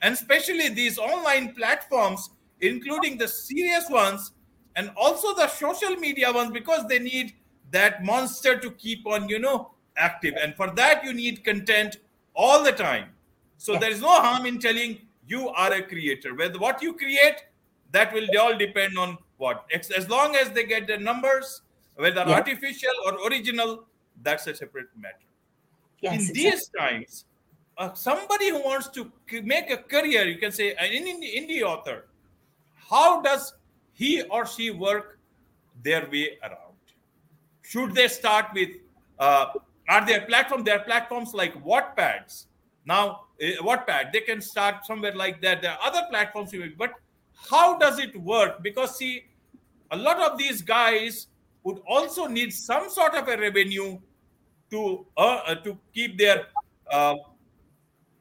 And 0.00 0.14
especially 0.14 0.70
these 0.70 0.98
online 0.98 1.54
platforms, 1.54 2.30
including 2.60 3.18
the 3.18 3.28
serious 3.28 3.88
ones 3.90 4.32
and 4.76 4.90
also 4.96 5.34
the 5.34 5.48
social 5.48 5.96
media 5.96 6.32
ones, 6.32 6.50
because 6.50 6.86
they 6.88 6.98
need 6.98 7.34
that 7.70 8.04
monster 8.04 8.58
to 8.58 8.70
keep 8.72 9.06
on, 9.06 9.28
you 9.28 9.38
know, 9.38 9.72
active. 9.96 10.34
And 10.40 10.54
for 10.54 10.70
that, 10.72 11.04
you 11.04 11.12
need 11.12 11.44
content 11.44 11.98
all 12.34 12.62
the 12.62 12.72
time. 12.72 13.10
So 13.58 13.72
Yes. 13.72 13.80
there 13.80 13.90
is 13.90 14.00
no 14.00 14.08
harm 14.20 14.46
in 14.46 14.58
telling 14.58 14.98
you 15.26 15.48
are 15.50 15.72
a 15.72 15.82
creator. 15.82 16.34
Whether 16.34 16.58
what 16.58 16.82
you 16.82 16.94
create, 16.94 17.46
that 17.92 18.12
will 18.12 18.26
all 18.40 18.56
depend 18.56 18.98
on 18.98 19.18
what. 19.36 19.66
As 19.72 20.08
long 20.08 20.34
as 20.36 20.50
they 20.50 20.64
get 20.64 20.86
the 20.86 20.98
numbers, 20.98 21.62
whether 21.94 22.20
Yeah. 22.20 22.34
artificial 22.36 22.92
or 23.06 23.28
original, 23.28 23.86
that's 24.22 24.46
a 24.46 24.54
separate 24.54 24.88
matter 24.96 25.28
Yes. 26.00 26.12
in 26.12 26.18
exactly. 26.20 26.42
these 26.42 26.68
times, 26.78 27.24
uh, 27.78 27.92
somebody 27.94 28.48
who 28.50 28.62
wants 28.62 28.88
to 28.88 29.10
make 29.42 29.70
a 29.70 29.76
career, 29.76 30.24
you 30.24 30.38
can 30.38 30.52
say 30.52 30.74
an 30.74 30.90
indie 30.90 31.62
author, 31.62 32.08
how 32.90 33.20
does 33.22 33.54
he 33.92 34.22
or 34.22 34.46
she 34.46 34.70
work 34.70 35.18
their 35.82 36.08
way 36.10 36.38
around? 36.42 36.76
Should 37.62 37.94
they 37.94 38.08
start 38.08 38.46
with, 38.54 38.70
uh, 39.18 39.46
are 39.88 40.06
there 40.06 40.22
platforms? 40.22 40.64
There 40.64 40.78
are 40.78 40.84
platforms 40.84 41.32
like 41.34 41.54
Wattpads. 41.64 42.46
Now, 42.84 43.26
uh, 43.40 43.62
Wattpad, 43.62 44.12
they 44.12 44.20
can 44.20 44.40
start 44.40 44.84
somewhere 44.84 45.14
like 45.14 45.40
that. 45.42 45.62
There 45.62 45.70
are 45.70 45.78
other 45.82 46.02
platforms, 46.10 46.52
but 46.76 46.94
how 47.50 47.78
does 47.78 47.98
it 47.98 48.16
work? 48.20 48.62
Because, 48.62 48.96
see, 48.98 49.24
a 49.90 49.96
lot 49.96 50.18
of 50.20 50.38
these 50.38 50.62
guys 50.62 51.28
would 51.62 51.80
also 51.86 52.26
need 52.26 52.52
some 52.52 52.90
sort 52.90 53.14
of 53.14 53.28
a 53.28 53.36
revenue 53.36 53.98
to 54.70 55.06
uh, 55.16 55.40
uh, 55.46 55.54
to 55.56 55.78
keep 55.94 56.18
their 56.18 56.46
uh, 56.90 57.14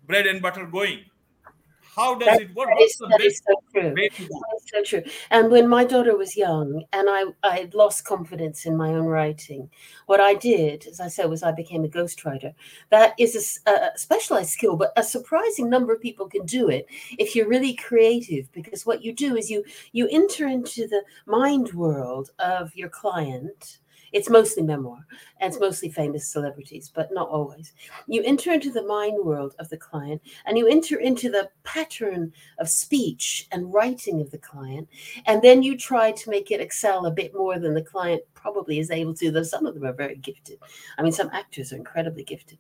bread 0.06 0.28
and 0.28 0.42
butter 0.42 0.66
going. 0.66 1.00
How 1.96 2.16
does 2.16 2.28
That- 2.38 2.42
it 2.42 2.56
work? 2.56 2.68
that 2.68 2.76
What's 2.76 2.94
is, 2.94 2.98
the 3.00 3.08
that 3.08 3.22
is 3.22 3.42
best 3.42 3.44
so 3.48 3.82
true. 3.82 3.94
So 4.72 4.84
true. 4.84 5.04
And 5.30 5.52
when 5.52 5.68
my 5.68 5.84
daughter 5.84 6.18
was 6.18 6.38
young 6.38 6.84
and 6.94 7.10
I, 7.10 7.26
I 7.44 7.70
lost 7.74 8.06
confidence 8.06 8.66
in 8.66 8.78
my 8.78 8.90
own 8.90 9.06
writing, 9.06 9.70
what 10.06 10.22
I 10.22 10.34
did, 10.36 10.88
as 10.88 11.00
I 11.00 11.08
said, 11.10 11.30
was 11.30 11.44
I 11.44 11.52
became 11.52 11.84
a 11.84 11.90
ghostwriter. 11.90 12.54
That 12.90 13.14
is 13.20 13.60
a, 13.68 13.72
a 13.72 13.98
specialized 13.98 14.52
skill, 14.52 14.78
but 14.78 14.94
a 14.96 15.04
surprising 15.04 15.70
number 15.70 15.94
of 15.94 16.02
people 16.02 16.28
can 16.28 16.46
do 16.46 16.70
it 16.70 16.86
if 17.18 17.36
you're 17.36 17.48
really 17.48 17.74
creative, 17.74 18.52
because 18.54 18.86
what 18.86 19.04
you 19.04 19.14
do 19.14 19.36
is 19.36 19.50
you 19.50 19.64
you 19.92 20.08
enter 20.12 20.48
into 20.48 20.88
the 20.88 21.04
mind 21.26 21.74
world 21.74 22.32
of 22.40 22.76
your 22.76 22.90
client 22.90 23.80
it's 24.12 24.30
mostly 24.30 24.64
memoir 24.64 25.06
and 25.40 25.52
it's 25.52 25.62
mostly 25.62 25.90
famous 25.90 26.28
celebrities, 26.28 26.92
but 26.94 27.12
not 27.12 27.30
always. 27.30 27.74
You 28.08 28.22
enter 28.24 28.52
into 28.52 28.72
the 28.72 28.86
mind 28.86 29.24
world 29.24 29.56
of 29.60 29.70
the 29.70 29.78
client 29.78 30.22
and 30.46 30.58
you 30.58 30.68
enter 30.68 31.00
into 31.00 31.30
the 31.30 31.50
pattern 31.64 32.34
of 32.60 32.70
speech 32.70 33.48
and 33.52 33.74
writing 33.74 34.22
of 34.22 34.32
the 34.32 34.38
client. 34.38 34.88
And 35.26 35.42
then 35.42 35.64
you 35.64 35.78
try 35.78 36.12
to 36.12 36.30
make 36.30 36.52
it 36.52 36.62
excel 36.62 37.06
a 37.06 37.12
bit 37.12 37.34
more 37.34 37.60
than 37.60 37.74
the 37.74 37.82
client 37.82 38.22
probably 38.34 38.80
is 38.80 38.92
able 38.92 39.14
to, 39.14 39.32
though 39.32 39.44
some 39.44 39.66
of 39.66 39.76
them 39.76 39.86
are 39.86 39.94
very 39.94 40.16
gifted. 40.16 40.58
I 40.98 41.04
mean, 41.04 41.12
some 41.12 41.30
actors 41.32 41.72
are 41.72 41.78
incredibly 41.78 42.24
gifted, 42.24 42.58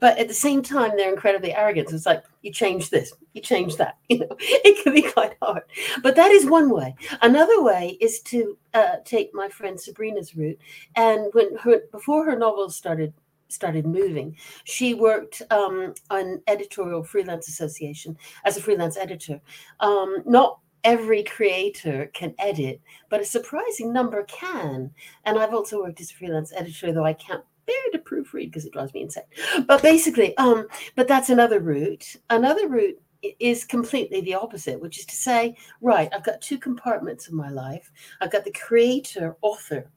but 0.00 0.18
at 0.18 0.28
the 0.28 0.34
same 0.34 0.62
time, 0.62 0.92
they're 0.96 1.12
incredibly 1.12 1.54
arrogant. 1.54 1.88
So 1.88 1.94
it's 1.94 2.06
like, 2.06 2.24
you 2.42 2.52
change 2.52 2.90
this, 2.90 3.12
you 3.34 3.40
change 3.40 3.76
that. 3.76 3.96
You 4.10 4.18
know, 4.18 4.36
it 4.40 4.82
can 4.82 4.92
be 4.92 5.02
quite 5.02 5.36
hard. 5.40 5.62
But 6.02 6.16
that 6.16 6.32
is 6.32 6.50
one 6.50 6.68
way. 6.68 6.96
Another 7.22 7.62
way 7.62 7.96
is 8.00 8.20
to 8.22 8.58
uh, 8.74 8.96
take 9.04 9.32
my 9.32 9.48
friend 9.48 9.78
Sabrina's 9.80 10.34
route. 10.34 10.58
And 10.96 11.32
when 11.32 11.56
her 11.58 11.82
before 11.92 12.24
her 12.24 12.36
novels 12.36 12.76
started 12.76 13.12
started 13.52 13.86
moving. 13.86 14.36
She 14.64 14.94
worked 14.94 15.42
um, 15.50 15.94
on 16.10 16.40
editorial 16.46 17.02
freelance 17.02 17.48
association 17.48 18.16
as 18.44 18.56
a 18.56 18.62
freelance 18.62 18.96
editor. 18.96 19.40
Um, 19.80 20.22
not 20.24 20.58
every 20.84 21.22
creator 21.24 22.10
can 22.14 22.34
edit, 22.38 22.80
but 23.08 23.20
a 23.20 23.24
surprising 23.24 23.92
number 23.92 24.22
can. 24.24 24.90
And 25.24 25.38
I've 25.38 25.54
also 25.54 25.82
worked 25.82 26.00
as 26.00 26.10
a 26.10 26.14
freelance 26.14 26.52
editor, 26.54 26.92
though 26.92 27.04
I 27.04 27.12
can't 27.12 27.44
bear 27.66 27.76
to 27.92 27.98
proofread 27.98 28.46
because 28.46 28.64
it 28.64 28.72
drives 28.72 28.94
me 28.94 29.02
insane. 29.02 29.24
But 29.66 29.82
basically, 29.82 30.36
um, 30.38 30.66
but 30.96 31.08
that's 31.08 31.30
another 31.30 31.60
route. 31.60 32.16
Another 32.30 32.68
route 32.68 33.00
is 33.38 33.64
completely 33.64 34.22
the 34.22 34.34
opposite, 34.34 34.80
which 34.80 34.98
is 34.98 35.04
to 35.04 35.14
say, 35.14 35.56
right, 35.82 36.08
I've 36.14 36.24
got 36.24 36.40
two 36.40 36.58
compartments 36.58 37.28
of 37.28 37.34
my 37.34 37.50
life. 37.50 37.92
I've 38.20 38.32
got 38.32 38.44
the 38.44 38.52
creator, 38.52 39.36
author 39.42 39.90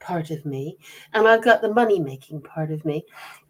part 0.00 0.30
of 0.30 0.44
me, 0.44 0.78
and 1.12 1.26
I've 1.26 1.44
got 1.44 1.62
the 1.62 1.72
money 1.72 2.00
making 2.00 2.42
part 2.42 2.70
of 2.70 2.84
me. 2.84 3.04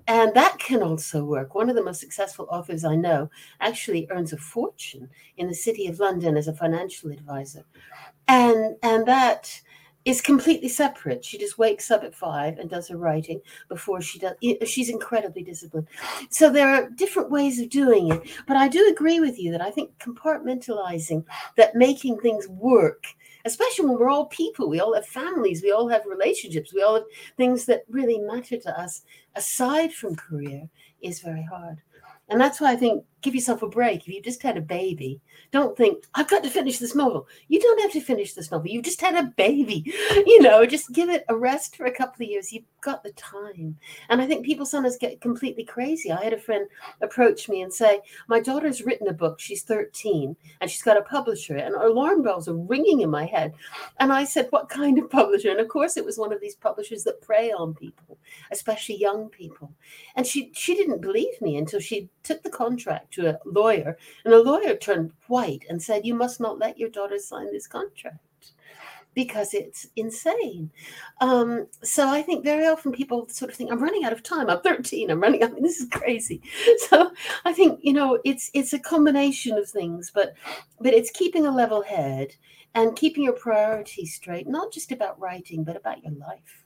And 0.07 0.33
that 0.35 0.59
can 0.59 0.83
also 0.83 1.23
work. 1.23 1.55
One 1.55 1.69
of 1.69 1.77
the 1.77 1.85
most 1.85 2.01
successful 2.01 2.49
authors 2.51 2.83
I 2.83 2.97
know 2.97 3.31
actually 3.61 4.09
earns 4.11 4.33
a 4.33 4.39
fortune 4.39 5.11
in 5.37 5.49
the 5.49 5.55
city 5.55 5.87
of 5.87 6.01
London 6.01 6.37
as 6.37 6.49
a 6.49 6.55
financial 6.55 7.11
advisor. 7.11 7.67
And 8.27 8.77
and 8.83 9.07
that 9.07 9.61
is 10.09 10.23
completely 10.23 10.69
separate. 10.71 11.23
She 11.23 11.37
just 11.37 11.59
wakes 11.59 11.91
up 11.91 12.03
at 12.03 12.15
five 12.15 12.59
and 12.59 12.71
does 12.71 12.89
her 12.89 12.97
writing 12.97 13.43
before 13.69 14.01
she 14.01 14.19
does. 14.19 14.35
She's 14.67 14.89
incredibly 14.89 15.43
disciplined. 15.43 15.87
So 16.31 16.51
there 16.51 16.71
are 16.71 16.89
different 16.89 17.31
ways 17.31 17.61
of 17.61 17.69
doing 17.69 18.11
it. 18.11 18.23
But 18.47 18.57
I 18.57 18.69
do 18.69 18.89
agree 18.91 19.21
with 19.21 19.39
you 19.39 19.53
that 19.53 19.61
I 19.61 19.71
think 19.71 19.91
compartmentalizing, 19.99 21.25
that 21.57 21.75
making 21.75 22.21
things 22.21 22.49
work 22.49 23.05
especially 23.45 23.87
when 23.87 23.99
we're 23.99 24.11
all 24.11 24.27
people. 24.27 24.69
We 24.69 24.81
all 24.81 24.95
have 24.95 25.07
families, 25.07 25.63
we 25.63 25.73
all 25.73 25.89
have 25.89 26.03
relationships, 26.05 26.75
we 26.75 26.83
all 26.83 26.97
have 26.97 27.05
things 27.39 27.65
that 27.65 27.85
really 27.89 28.19
matter 28.19 28.59
to 28.59 28.79
us 28.79 29.03
aside 29.37 29.95
from 29.95 30.17
career 30.17 30.69
is 31.01 31.21
very 31.21 31.45
hard. 31.45 31.81
And 32.29 32.39
that's 32.39 32.61
why 32.61 32.73
I 32.73 32.77
think 32.77 33.05
give 33.23 33.35
yourself 33.35 33.63
a 33.63 33.69
break. 33.69 34.03
If 34.03 34.09
you 34.09 34.23
just 34.23 34.43
had 34.43 34.57
a 34.57 34.63
baby, 34.63 35.21
don't 35.51 35.77
think, 35.77 36.05
I've 36.15 36.29
got 36.29 36.43
to 36.45 36.51
finish 36.51 36.79
this 36.79 36.95
novel. 36.95 37.27
You 37.49 37.61
don't 37.61 37.81
have 37.81 37.93
to 37.93 38.01
finish 38.01 38.35
this 38.35 38.51
novel. 38.51 38.69
You 38.69 38.83
just 38.83 39.01
had 39.01 39.17
a 39.17 39.33
baby. 39.37 39.93
You 40.29 40.43
know, 40.43 40.67
just 40.67 40.93
give 40.93 41.09
it 41.09 41.25
a 41.29 41.37
rest 41.37 41.77
for 41.77 41.87
a 41.87 41.95
couple 41.95 42.25
of 42.25 42.31
years. 42.31 42.53
You've 42.53 42.65
got 42.81 43.03
the 43.03 43.13
time. 43.13 43.77
And 44.09 44.21
I 44.21 44.27
think 44.27 44.45
people 44.45 44.67
sometimes 44.67 44.97
get 44.97 45.21
completely 45.21 45.65
crazy. 45.65 46.13
I 46.13 46.23
had 46.23 46.33
a 46.33 46.39
friend 46.39 46.67
approach 47.01 47.49
me 47.49 47.63
and 47.63 47.73
say, 47.73 48.01
My 48.29 48.41
daughter's 48.41 48.83
written 48.83 49.09
a 49.09 49.13
book. 49.13 49.41
She's 49.41 49.63
13 49.63 50.37
and 50.61 50.71
she's 50.71 50.83
got 50.83 50.97
a 50.97 51.03
publisher. 51.03 51.57
And 51.57 51.75
alarm 51.75 52.23
bells 52.23 52.49
are 52.49 52.55
ringing 52.55 53.01
in 53.01 53.11
my 53.11 53.25
head. 53.25 53.55
And 54.01 54.13
I 54.13 54.25
said, 54.25 54.49
What 54.51 54.69
kind 54.69 54.99
of 54.99 55.11
publisher? 55.11 55.51
And 55.51 55.61
of 55.61 55.69
course, 55.69 55.97
it 55.97 56.05
was 56.05 56.19
one 56.19 56.33
of 56.33 56.41
these 56.41 56.57
publishers 56.57 57.05
that 57.05 57.23
prey 57.23 57.51
on 57.53 57.75
people, 57.75 58.19
especially 58.51 58.99
young 58.99 59.29
people. 59.29 59.73
And 60.17 60.27
she, 60.27 60.51
she 60.55 60.75
didn't 60.75 61.01
believe 61.01 61.41
me 61.41 61.57
until 61.57 61.81
she 61.81 62.09
took 62.23 62.43
the 62.43 62.51
contract 62.51 63.08
to 63.13 63.31
a 63.31 63.39
lawyer, 63.45 63.97
and 64.25 64.33
the 64.33 64.43
lawyer 64.43 64.77
turned 64.77 65.13
white 65.27 65.65
and 65.69 65.83
said, 65.83 66.07
You 66.07 66.15
must 66.15 66.41
not 66.41 66.59
let 66.59 66.79
your 66.79 66.91
daughter 66.91 67.19
sign 67.19 67.53
this 67.53 67.67
contract 67.67 68.19
because 69.19 69.53
it's 69.53 69.89
insane. 69.97 70.71
Um, 71.21 71.67
so 71.83 72.09
I 72.09 72.23
think 72.23 72.45
very 72.45 72.67
often 72.69 72.93
people 72.93 73.29
sort 73.29 73.51
of 73.51 73.57
think, 73.57 73.73
I'm 73.73 73.83
running 73.83 74.05
out 74.05 74.13
of 74.13 74.23
time. 74.23 74.49
I'm 74.49 74.61
13. 74.61 75.11
I'm 75.11 75.21
running. 75.21 75.43
I 75.43 75.49
mean, 75.49 75.65
this 75.65 75.81
is 75.81 75.89
crazy. 75.91 76.41
So 76.89 77.11
I 77.45 77.53
think 77.53 77.81
you 77.83 77.93
know 77.93 78.21
it's 78.25 78.51
it's 78.55 78.73
a 78.73 78.79
combination 78.79 79.59
of 79.59 79.69
things, 79.69 80.13
but 80.15 80.35
but 80.81 80.95
it's 80.95 81.11
keeping 81.11 81.47
a 81.47 81.51
level 81.51 81.83
head 81.83 82.37
and 82.75 82.95
keeping 82.95 83.25
your 83.25 83.33
priorities 83.33 84.15
straight, 84.15 84.47
not 84.47 84.73
just 84.73 84.93
about 84.93 85.19
writing, 85.21 85.65
but 85.65 85.77
about 85.77 86.03
your 86.05 86.13
life. 86.13 86.65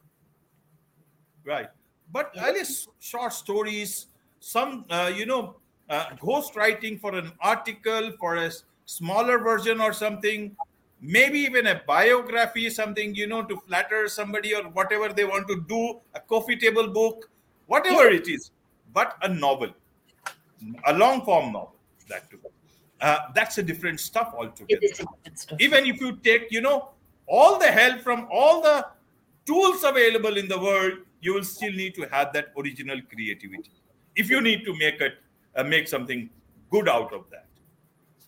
Right. 1.45 1.69
But 2.11 2.33
yeah. 2.35 2.49
Alice, 2.49 2.87
short 3.01 3.33
stories, 3.33 4.09
some 4.41 4.85
uh, 4.91 5.11
you 5.15 5.25
know 5.25 5.57
uh, 5.93 6.07
ghost 6.19 6.57
writing 6.57 6.99
for 6.99 7.15
an 7.15 7.31
article, 7.41 8.13
for 8.19 8.37
a 8.37 8.51
smaller 8.87 9.39
version 9.39 9.81
or 9.81 9.93
something, 9.93 10.57
maybe 11.01 11.39
even 11.39 11.67
a 11.67 11.83
biography, 11.87 12.71
something, 12.71 13.15
you 13.15 13.27
know, 13.27 13.43
to 13.43 13.57
flatter 13.69 14.09
somebody 14.09 14.55
or 14.55 14.63
whatever 14.71 15.13
they 15.13 15.25
want 15.25 15.47
to 15.49 15.61
do, 15.69 16.01
a 16.15 16.21
coffee 16.21 16.57
table 16.57 16.89
book, 16.89 17.29
whatever 17.67 18.09
it 18.09 18.27
is, 18.27 18.51
but 18.95 19.17
a 19.23 19.29
novel, 19.29 19.71
a 20.87 20.93
long 20.95 21.23
form 21.25 21.53
novel, 21.53 21.75
that 22.09 22.31
too. 22.31 22.39
Uh, 23.01 23.19
that's 23.35 23.59
a 23.59 23.63
different 23.63 23.99
stuff 23.99 24.33
altogether. 24.39 24.81
Different 24.81 25.39
stuff. 25.39 25.61
Even 25.61 25.85
if 25.87 26.01
you 26.01 26.17
take, 26.17 26.51
you 26.51 26.61
know, 26.61 26.91
all 27.27 27.59
the 27.59 27.67
help 27.67 28.01
from 28.01 28.29
all 28.31 28.63
the 28.63 28.87
tools 29.45 29.83
available 29.83 30.37
in 30.37 30.49
the 30.49 30.59
world, 30.59 30.99
you 31.21 31.35
will 31.35 31.45
still 31.45 31.73
need 31.73 31.95
to 31.97 32.03
have 32.03 32.33
that 32.33 32.53
original 32.57 33.01
creativity. 33.13 33.71
If 34.15 34.31
you 34.31 34.41
need 34.41 34.65
to 34.65 34.77
make 34.77 35.01
it 35.01 35.15
uh, 35.57 35.65
make 35.65 35.89
something 35.89 36.31
good 36.71 36.89
out 36.89 37.13
of 37.13 37.25
that. 37.31 37.47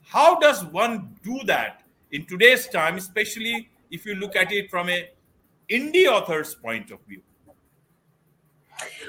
How 0.02 0.38
does 0.38 0.64
one 0.64 1.16
do 1.22 1.40
that 1.46 1.82
in 2.12 2.26
today's 2.26 2.68
time, 2.68 2.96
especially 2.96 3.68
if 3.90 4.04
you 4.06 4.14
look 4.14 4.36
at 4.36 4.52
it 4.52 4.70
from 4.70 4.88
a 4.88 5.10
indie 5.70 6.06
author's 6.06 6.54
point 6.54 6.90
of 6.90 7.00
view? 7.08 7.22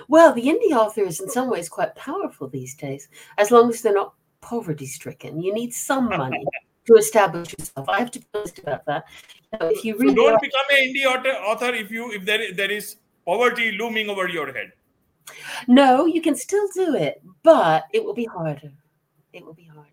Well, 0.07 0.33
the 0.33 0.43
indie 0.43 0.75
author 0.75 1.03
is 1.03 1.19
in 1.19 1.29
some 1.29 1.49
ways 1.49 1.69
quite 1.69 1.95
powerful 1.95 2.47
these 2.47 2.75
days, 2.75 3.09
as 3.37 3.51
long 3.51 3.69
as 3.69 3.81
they're 3.81 3.93
not 3.93 4.13
poverty 4.41 4.85
stricken. 4.85 5.41
You 5.41 5.53
need 5.53 5.73
some 5.73 6.07
money 6.09 6.45
to 6.85 6.93
establish 6.95 7.53
yourself. 7.57 7.89
I 7.89 7.99
have 7.99 8.11
to 8.11 8.21
honest 8.33 8.59
about 8.59 8.85
that. 8.85 9.05
You 9.51 9.59
know, 9.59 9.67
if 9.69 9.83
you 9.83 9.97
read, 9.97 10.09
so 10.09 10.15
don't 10.15 10.41
become 10.41 10.65
an 10.71 10.77
indie 10.77 11.05
author, 11.05 11.29
author 11.29 11.73
if 11.73 11.91
you 11.91 12.11
if 12.11 12.25
there 12.25 12.53
there 12.53 12.71
is 12.71 12.97
poverty 13.25 13.71
looming 13.71 14.09
over 14.09 14.27
your 14.27 14.53
head. 14.53 14.71
No, 15.67 16.05
you 16.05 16.21
can 16.21 16.35
still 16.35 16.67
do 16.73 16.95
it, 16.95 17.21
but 17.43 17.85
it 17.93 18.03
will 18.03 18.13
be 18.13 18.25
harder. 18.25 18.71
It 19.33 19.45
will 19.45 19.53
be 19.53 19.65
harder. 19.65 19.89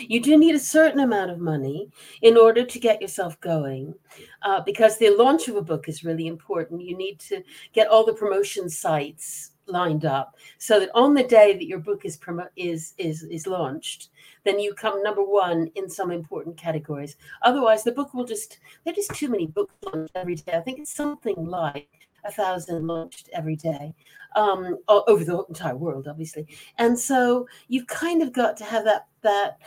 You 0.00 0.20
do 0.20 0.36
need 0.36 0.54
a 0.54 0.60
certain 0.60 1.00
amount 1.00 1.30
of 1.30 1.38
money 1.38 1.88
in 2.22 2.36
order 2.36 2.64
to 2.64 2.80
get 2.80 3.00
yourself 3.00 3.40
going, 3.40 3.94
uh, 4.42 4.60
because 4.62 4.98
the 4.98 5.10
launch 5.10 5.48
of 5.48 5.56
a 5.56 5.62
book 5.62 5.88
is 5.88 6.04
really 6.04 6.26
important. 6.26 6.82
You 6.82 6.96
need 6.96 7.20
to 7.20 7.42
get 7.72 7.88
all 7.88 8.04
the 8.04 8.12
promotion 8.12 8.68
sites 8.68 9.52
lined 9.68 10.04
up 10.04 10.36
so 10.58 10.78
that 10.78 10.90
on 10.94 11.12
the 11.12 11.24
day 11.24 11.52
that 11.52 11.66
your 11.66 11.80
book 11.80 12.04
is 12.04 12.16
promo- 12.16 12.48
is 12.56 12.94
is 12.98 13.24
is 13.24 13.46
launched, 13.46 14.10
then 14.44 14.58
you 14.58 14.74
come 14.74 15.02
number 15.02 15.22
one 15.22 15.70
in 15.74 15.88
some 15.88 16.10
important 16.10 16.56
categories. 16.56 17.16
Otherwise, 17.42 17.82
the 17.82 17.92
book 17.92 18.14
will 18.14 18.24
just 18.24 18.58
there's 18.84 18.96
just 18.96 19.14
too 19.14 19.28
many 19.28 19.46
books 19.46 19.74
launched 19.84 20.12
every 20.14 20.34
day. 20.36 20.52
I 20.52 20.60
think 20.60 20.78
it's 20.78 20.94
something 20.94 21.36
like 21.36 22.05
a 22.26 22.32
thousand 22.32 22.86
launched 22.86 23.28
every 23.32 23.56
day 23.56 23.94
um, 24.36 24.78
over 24.88 25.24
the 25.24 25.44
entire 25.48 25.76
world, 25.76 26.06
obviously. 26.08 26.46
And 26.78 26.98
so 26.98 27.46
you've 27.68 27.86
kind 27.86 28.22
of 28.22 28.32
got 28.32 28.56
to 28.58 28.64
have 28.64 28.84
that 28.84 29.06
that 29.22 29.58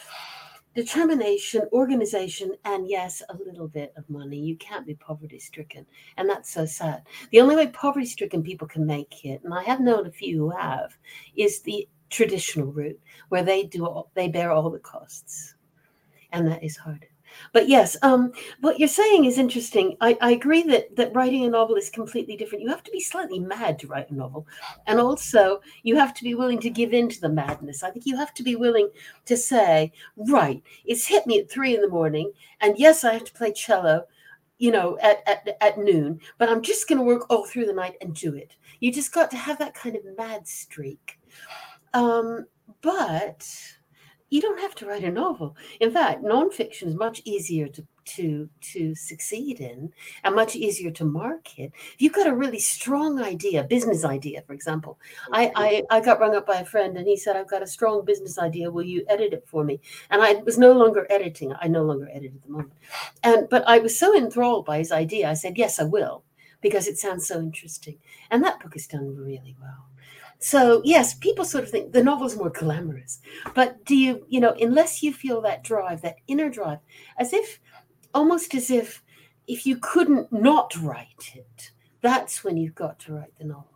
determination, 0.75 1.63
organization, 1.73 2.53
and 2.65 2.87
yes, 2.87 3.21
a 3.29 3.37
little 3.37 3.67
bit 3.67 3.91
of 3.97 4.09
money. 4.09 4.37
You 4.37 4.55
can't 4.57 4.85
be 4.85 4.95
poverty 4.95 5.39
stricken, 5.39 5.85
and 6.17 6.29
that's 6.29 6.53
so 6.53 6.65
sad. 6.65 7.03
The 7.31 7.41
only 7.41 7.55
way 7.55 7.67
poverty 7.67 8.05
stricken 8.05 8.43
people 8.43 8.67
can 8.67 8.85
make 8.85 9.25
it, 9.25 9.41
and 9.43 9.53
I 9.53 9.63
have 9.63 9.81
known 9.81 10.05
a 10.05 10.11
few 10.11 10.37
who 10.37 10.49
have, 10.51 10.97
is 11.35 11.61
the 11.61 11.87
traditional 12.09 12.71
route 12.71 12.99
where 13.29 13.43
they 13.43 13.63
do 13.63 13.85
all, 13.85 14.11
they 14.13 14.27
bear 14.27 14.51
all 14.51 14.69
the 14.69 14.79
costs, 14.79 15.55
and 16.31 16.47
that 16.47 16.63
is 16.63 16.77
hard. 16.77 17.05
But 17.53 17.67
yes, 17.67 17.97
um, 18.01 18.31
what 18.61 18.79
you're 18.79 18.87
saying 18.87 19.25
is 19.25 19.37
interesting. 19.37 19.97
I, 20.01 20.17
I 20.21 20.31
agree 20.31 20.63
that 20.63 20.95
that 20.95 21.13
writing 21.15 21.45
a 21.45 21.49
novel 21.49 21.75
is 21.75 21.89
completely 21.89 22.35
different. 22.37 22.63
You 22.63 22.69
have 22.69 22.83
to 22.83 22.91
be 22.91 22.99
slightly 22.99 23.39
mad 23.39 23.79
to 23.79 23.87
write 23.87 24.09
a 24.09 24.15
novel, 24.15 24.47
and 24.87 24.99
also 24.99 25.61
you 25.83 25.95
have 25.95 26.13
to 26.15 26.23
be 26.23 26.35
willing 26.35 26.59
to 26.61 26.69
give 26.69 26.93
in 26.93 27.09
to 27.09 27.21
the 27.21 27.29
madness. 27.29 27.83
I 27.83 27.91
think 27.91 28.05
you 28.05 28.17
have 28.17 28.33
to 28.35 28.43
be 28.43 28.55
willing 28.55 28.89
to 29.25 29.37
say, 29.37 29.91
right, 30.15 30.61
it's 30.85 31.07
hit 31.07 31.25
me 31.27 31.39
at 31.39 31.49
three 31.49 31.75
in 31.75 31.81
the 31.81 31.89
morning, 31.89 32.31
and 32.61 32.77
yes, 32.77 33.03
I 33.03 33.13
have 33.13 33.25
to 33.25 33.33
play 33.33 33.51
cello, 33.51 34.05
you 34.57 34.71
know, 34.71 34.97
at 35.01 35.23
at, 35.27 35.57
at 35.61 35.77
noon, 35.77 36.19
but 36.37 36.49
I'm 36.49 36.61
just 36.61 36.87
going 36.87 36.99
to 36.99 37.05
work 37.05 37.25
all 37.29 37.45
through 37.45 37.65
the 37.65 37.73
night 37.73 37.95
and 38.01 38.13
do 38.15 38.35
it. 38.35 38.55
You 38.79 38.91
just 38.91 39.13
got 39.13 39.31
to 39.31 39.37
have 39.37 39.57
that 39.59 39.73
kind 39.73 39.95
of 39.95 40.03
mad 40.17 40.47
streak. 40.47 41.19
Um, 41.93 42.45
but 42.81 43.47
you 44.29 44.41
don't 44.41 44.59
have 44.59 44.75
to 44.75 44.85
write 44.85 45.03
a 45.03 45.11
novel. 45.11 45.55
In 45.79 45.91
fact, 45.91 46.23
nonfiction 46.23 46.87
is 46.87 46.95
much 46.95 47.21
easier 47.25 47.67
to 47.67 47.85
to 48.05 48.49
to 48.61 48.95
succeed 48.95 49.59
in 49.59 49.91
and 50.23 50.35
much 50.35 50.55
easier 50.55 50.89
to 50.91 51.05
market. 51.05 51.71
If 51.93 52.01
you've 52.01 52.13
got 52.13 52.27
a 52.27 52.35
really 52.35 52.59
strong 52.59 53.21
idea, 53.21 53.63
business 53.63 54.03
idea, 54.03 54.41
for 54.41 54.53
example. 54.53 54.99
I, 55.31 55.51
I 55.55 55.97
I 55.97 56.01
got 56.01 56.19
rung 56.19 56.35
up 56.35 56.47
by 56.47 56.57
a 56.57 56.65
friend 56.65 56.97
and 56.97 57.07
he 57.07 57.17
said, 57.17 57.35
I've 57.35 57.49
got 57.49 57.63
a 57.63 57.67
strong 57.67 58.05
business 58.05 58.39
idea. 58.39 58.71
Will 58.71 58.83
you 58.83 59.05
edit 59.07 59.33
it 59.33 59.47
for 59.47 59.63
me? 59.63 59.79
And 60.09 60.21
I 60.21 60.33
was 60.33 60.57
no 60.57 60.71
longer 60.73 61.05
editing. 61.09 61.53
I 61.59 61.67
no 61.67 61.83
longer 61.83 62.09
edit 62.11 62.33
at 62.35 62.43
the 62.43 62.51
moment. 62.51 62.73
And 63.23 63.47
but 63.49 63.63
I 63.67 63.79
was 63.79 63.97
so 63.97 64.15
enthralled 64.15 64.65
by 64.65 64.79
his 64.79 64.91
idea, 64.91 65.29
I 65.29 65.33
said, 65.35 65.57
Yes, 65.57 65.79
I 65.79 65.83
will, 65.83 66.23
because 66.61 66.87
it 66.87 66.97
sounds 66.97 67.27
so 67.27 67.39
interesting. 67.39 67.97
And 68.31 68.43
that 68.43 68.59
book 68.59 68.75
is 68.75 68.87
done 68.87 69.15
really 69.15 69.55
well. 69.61 69.88
So 70.39 70.82
yes, 70.86 71.13
people 71.15 71.43
sort 71.43 71.65
of 71.65 71.69
think 71.69 71.91
the 71.91 72.04
novel's 72.04 72.38
more 72.38 72.49
glamorous, 72.49 73.19
but 73.54 73.84
do 73.86 73.95
you, 73.95 74.25
you 74.30 74.39
know, 74.39 74.56
unless 74.60 75.04
you 75.04 75.13
feel 75.13 75.41
that 75.41 75.63
drive, 75.63 76.02
that 76.02 76.15
inner 76.28 76.49
drive, 76.49 76.80
as 77.17 77.34
if, 77.34 77.60
almost 78.13 78.56
as 78.56 78.71
if, 78.71 79.04
if 79.47 79.65
you 79.65 79.78
couldn't 79.78 80.32
not 80.32 80.73
write 80.82 81.34
it, 81.36 81.71
that's 82.02 82.43
when 82.43 82.56
you've 82.56 82.75
got 82.75 82.99
to 82.99 83.13
write 83.13 83.38
the 83.38 83.43
novel. 83.43 83.67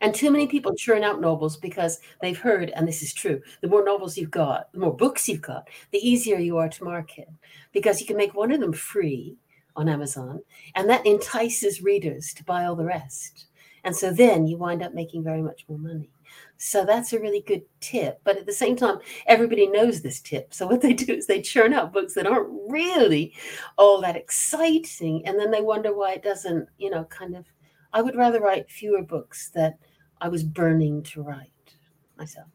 And 0.00 0.14
too 0.14 0.30
many 0.30 0.46
people 0.46 0.74
churn 0.74 1.04
out 1.04 1.20
novels 1.20 1.56
because 1.56 2.00
they've 2.22 2.38
heard, 2.38 2.70
and 2.70 2.88
this 2.88 3.02
is 3.02 3.12
true, 3.12 3.42
the 3.60 3.68
more 3.68 3.84
novels 3.84 4.16
you've 4.16 4.30
got, 4.30 4.72
the 4.72 4.78
more 4.78 4.94
books 4.94 5.28
you've 5.28 5.42
got, 5.42 5.68
the 5.90 5.98
easier 5.98 6.38
you 6.38 6.56
are 6.56 6.68
to 6.68 6.84
market 6.84 7.28
because 7.72 8.00
you 8.00 8.06
can 8.06 8.16
make 8.16 8.34
one 8.34 8.52
of 8.52 8.60
them 8.60 8.72
free 8.72 9.36
on 9.74 9.88
Amazon, 9.88 10.42
and 10.74 10.88
that 10.88 11.04
entices 11.04 11.82
readers 11.82 12.32
to 12.32 12.44
buy 12.44 12.64
all 12.64 12.76
the 12.76 12.84
rest. 12.84 13.46
And 13.86 13.94
so 13.94 14.12
then 14.12 14.48
you 14.48 14.58
wind 14.58 14.82
up 14.82 14.94
making 14.94 15.22
very 15.22 15.40
much 15.40 15.64
more 15.68 15.78
money. 15.78 16.10
So 16.56 16.84
that's 16.84 17.12
a 17.12 17.20
really 17.20 17.44
good 17.46 17.62
tip. 17.78 18.20
But 18.24 18.36
at 18.36 18.44
the 18.44 18.52
same 18.52 18.74
time, 18.74 18.98
everybody 19.28 19.68
knows 19.68 20.02
this 20.02 20.20
tip. 20.20 20.52
So 20.52 20.66
what 20.66 20.80
they 20.80 20.92
do 20.92 21.12
is 21.14 21.28
they 21.28 21.40
churn 21.40 21.72
out 21.72 21.92
books 21.92 22.14
that 22.14 22.26
aren't 22.26 22.50
really 22.68 23.32
all 23.78 24.00
that 24.00 24.16
exciting. 24.16 25.24
And 25.24 25.38
then 25.38 25.52
they 25.52 25.60
wonder 25.60 25.96
why 25.96 26.14
it 26.14 26.24
doesn't, 26.24 26.68
you 26.78 26.90
know, 26.90 27.04
kind 27.04 27.36
of. 27.36 27.46
I 27.92 28.02
would 28.02 28.16
rather 28.16 28.40
write 28.40 28.68
fewer 28.68 29.02
books 29.02 29.50
that 29.54 29.78
I 30.20 30.28
was 30.30 30.42
burning 30.42 31.04
to 31.04 31.22
write 31.22 31.76
myself. 32.18 32.48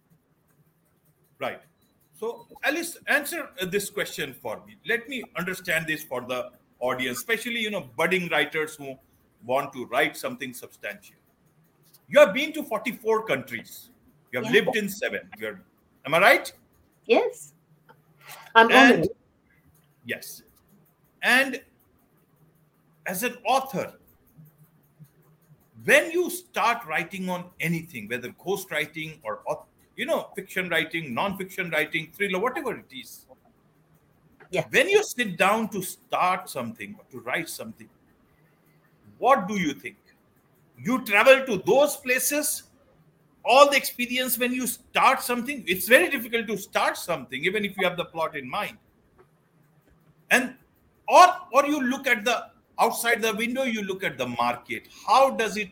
Right. 1.39 1.61
So, 2.19 2.45
Alice, 2.61 2.97
answer 3.07 3.51
uh, 3.61 3.67
this 3.67 3.89
question 3.89 4.33
for 4.33 4.61
me. 4.67 4.75
Let 4.85 5.07
me 5.07 5.23
understand 5.37 5.87
this 5.87 6.03
for 6.03 6.25
the 6.27 6.49
audience, 6.81 7.19
especially, 7.19 7.61
you 7.61 7.71
know, 7.71 7.89
budding 7.95 8.27
writers 8.27 8.75
who 8.75 8.97
want 9.45 9.71
to 9.73 9.85
write 9.85 10.17
something 10.17 10.53
substantial. 10.53 11.15
You 12.11 12.19
have 12.19 12.33
been 12.33 12.51
to 12.53 12.63
44 12.63 13.25
countries. 13.25 13.89
You 14.31 14.41
have 14.43 14.53
yeah. 14.53 14.61
lived 14.61 14.75
in 14.75 14.89
seven. 14.89 15.21
You're, 15.39 15.61
am 16.05 16.13
I 16.13 16.19
right? 16.19 16.53
Yes. 17.05 17.53
I'm 18.53 18.69
and, 18.69 18.93
honored. 18.93 19.09
Yes. 20.05 20.43
And 21.23 21.61
as 23.05 23.23
an 23.23 23.37
author, 23.45 23.93
when 25.85 26.11
you 26.11 26.29
start 26.29 26.85
writing 26.85 27.29
on 27.29 27.45
anything, 27.61 28.09
whether 28.09 28.29
ghost 28.43 28.69
writing 28.71 29.19
or 29.23 29.41
you 29.95 30.05
know, 30.05 30.29
fiction 30.35 30.67
writing, 30.69 31.13
non-fiction 31.13 31.69
writing, 31.69 32.11
thriller, 32.13 32.39
whatever 32.39 32.75
it 32.75 32.85
is. 32.91 33.25
Yeah. 34.49 34.65
When 34.69 34.89
you 34.89 35.03
sit 35.03 35.37
down 35.37 35.69
to 35.69 35.81
start 35.81 36.49
something 36.49 36.95
or 36.97 37.05
to 37.11 37.19
write 37.19 37.49
something, 37.49 37.87
what 39.17 39.47
do 39.47 39.55
you 39.55 39.73
think? 39.73 39.97
You 40.83 41.03
travel 41.05 41.45
to 41.45 41.61
those 41.65 41.97
places 41.97 42.63
all 43.43 43.69
the 43.69 43.77
experience 43.77 44.37
when 44.37 44.53
you 44.53 44.67
start 44.67 45.21
something 45.21 45.63
it's 45.67 45.87
very 45.87 46.09
difficult 46.09 46.47
to 46.47 46.57
start 46.57 46.97
something 46.97 47.43
even 47.43 47.65
if 47.65 47.77
you 47.77 47.87
have 47.87 47.97
the 47.97 48.05
plot 48.05 48.35
in 48.35 48.49
mind. 48.49 48.77
And 50.29 50.55
or 51.07 51.27
or 51.51 51.65
you 51.65 51.81
look 51.81 52.07
at 52.07 52.23
the 52.23 52.47
outside 52.79 53.21
the 53.21 53.33
window 53.35 53.63
you 53.63 53.83
look 53.83 54.03
at 54.03 54.17
the 54.17 54.27
market. 54.27 54.83
How 55.05 55.31
does 55.31 55.57
it 55.57 55.69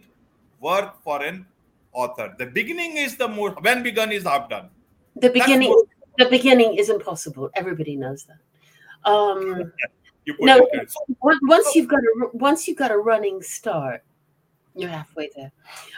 work 0.59 1.01
for 1.03 1.23
an 1.23 1.45
author? 1.93 2.35
The 2.37 2.47
beginning 2.47 2.97
is 2.97 3.15
the 3.15 3.27
more 3.27 3.51
when 3.61 3.83
begun 3.83 4.11
is 4.11 4.23
half 4.23 4.49
done. 4.49 4.69
The 5.15 5.29
beginning 5.29 5.69
more, 5.69 5.85
the 6.17 6.29
beginning 6.29 6.75
is 6.75 6.89
impossible. 6.89 7.49
Everybody 7.55 7.95
knows 7.95 8.25
that. 8.25 9.09
Um 9.09 9.71
no 10.39 10.67
once 11.21 11.75
you've 11.75 11.87
got 11.87 11.99
a 11.99 12.27
once 12.33 12.67
you've 12.67 12.77
got 12.77 12.91
a 12.91 12.97
running 12.97 13.41
start 13.41 14.03
you're 14.81 14.89
halfway 14.89 15.29
there. 15.35 15.51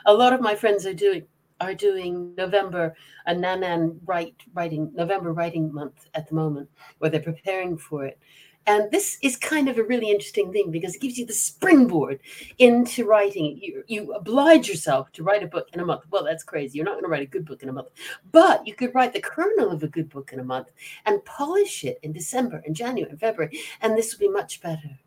A 0.05 0.13
lot 0.13 0.33
of 0.33 0.41
my 0.41 0.55
friends 0.55 0.85
are 0.85 0.93
doing 0.93 1.25
are 1.59 1.75
doing 1.75 2.33
November 2.35 2.95
a 3.27 3.35
Nanan 3.35 3.99
write 4.05 4.35
writing 4.53 4.91
November 4.95 5.31
writing 5.31 5.71
month 5.71 6.07
at 6.15 6.27
the 6.27 6.35
moment, 6.35 6.69
where 6.97 7.11
they're 7.11 7.21
preparing 7.21 7.77
for 7.77 8.03
it. 8.05 8.19
And 8.67 8.91
this 8.91 9.17
is 9.23 9.37
kind 9.37 9.69
of 9.69 9.79
a 9.79 9.83
really 9.83 10.11
interesting 10.11 10.51
thing 10.51 10.69
because 10.69 10.95
it 10.95 11.01
gives 11.01 11.17
you 11.17 11.25
the 11.25 11.33
springboard 11.33 12.19
into 12.59 13.05
writing. 13.05 13.57
You, 13.59 13.83
you 13.87 14.13
oblige 14.13 14.69
yourself 14.69 15.11
to 15.13 15.23
write 15.23 15.41
a 15.41 15.47
book 15.47 15.69
in 15.73 15.79
a 15.79 15.85
month. 15.85 16.03
Well, 16.11 16.23
that's 16.23 16.43
crazy. 16.43 16.77
You're 16.77 16.85
not 16.85 16.93
going 16.93 17.05
to 17.05 17.09
write 17.09 17.23
a 17.23 17.31
good 17.31 17.45
book 17.45 17.63
in 17.63 17.69
a 17.69 17.73
month, 17.73 17.89
but 18.31 18.65
you 18.67 18.75
could 18.75 18.93
write 18.93 19.13
the 19.13 19.21
kernel 19.21 19.71
of 19.71 19.81
a 19.81 19.87
good 19.87 20.09
book 20.09 20.31
in 20.31 20.39
a 20.39 20.43
month 20.43 20.67
and 21.05 21.25
polish 21.25 21.83
it 21.83 21.99
in 22.03 22.11
December 22.11 22.61
and 22.65 22.75
January 22.75 23.09
and 23.09 23.19
February. 23.19 23.59
And 23.81 23.97
this 23.97 24.13
will 24.13 24.27
be 24.27 24.33
much 24.33 24.61
better. 24.61 24.99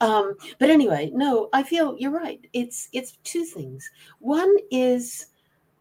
Um, 0.00 0.34
but 0.58 0.70
anyway, 0.70 1.10
no, 1.14 1.48
I 1.52 1.62
feel 1.62 1.96
you're 1.98 2.10
right. 2.10 2.40
It's 2.52 2.88
it's 2.92 3.18
two 3.24 3.44
things. 3.44 3.88
One 4.18 4.54
is 4.70 5.26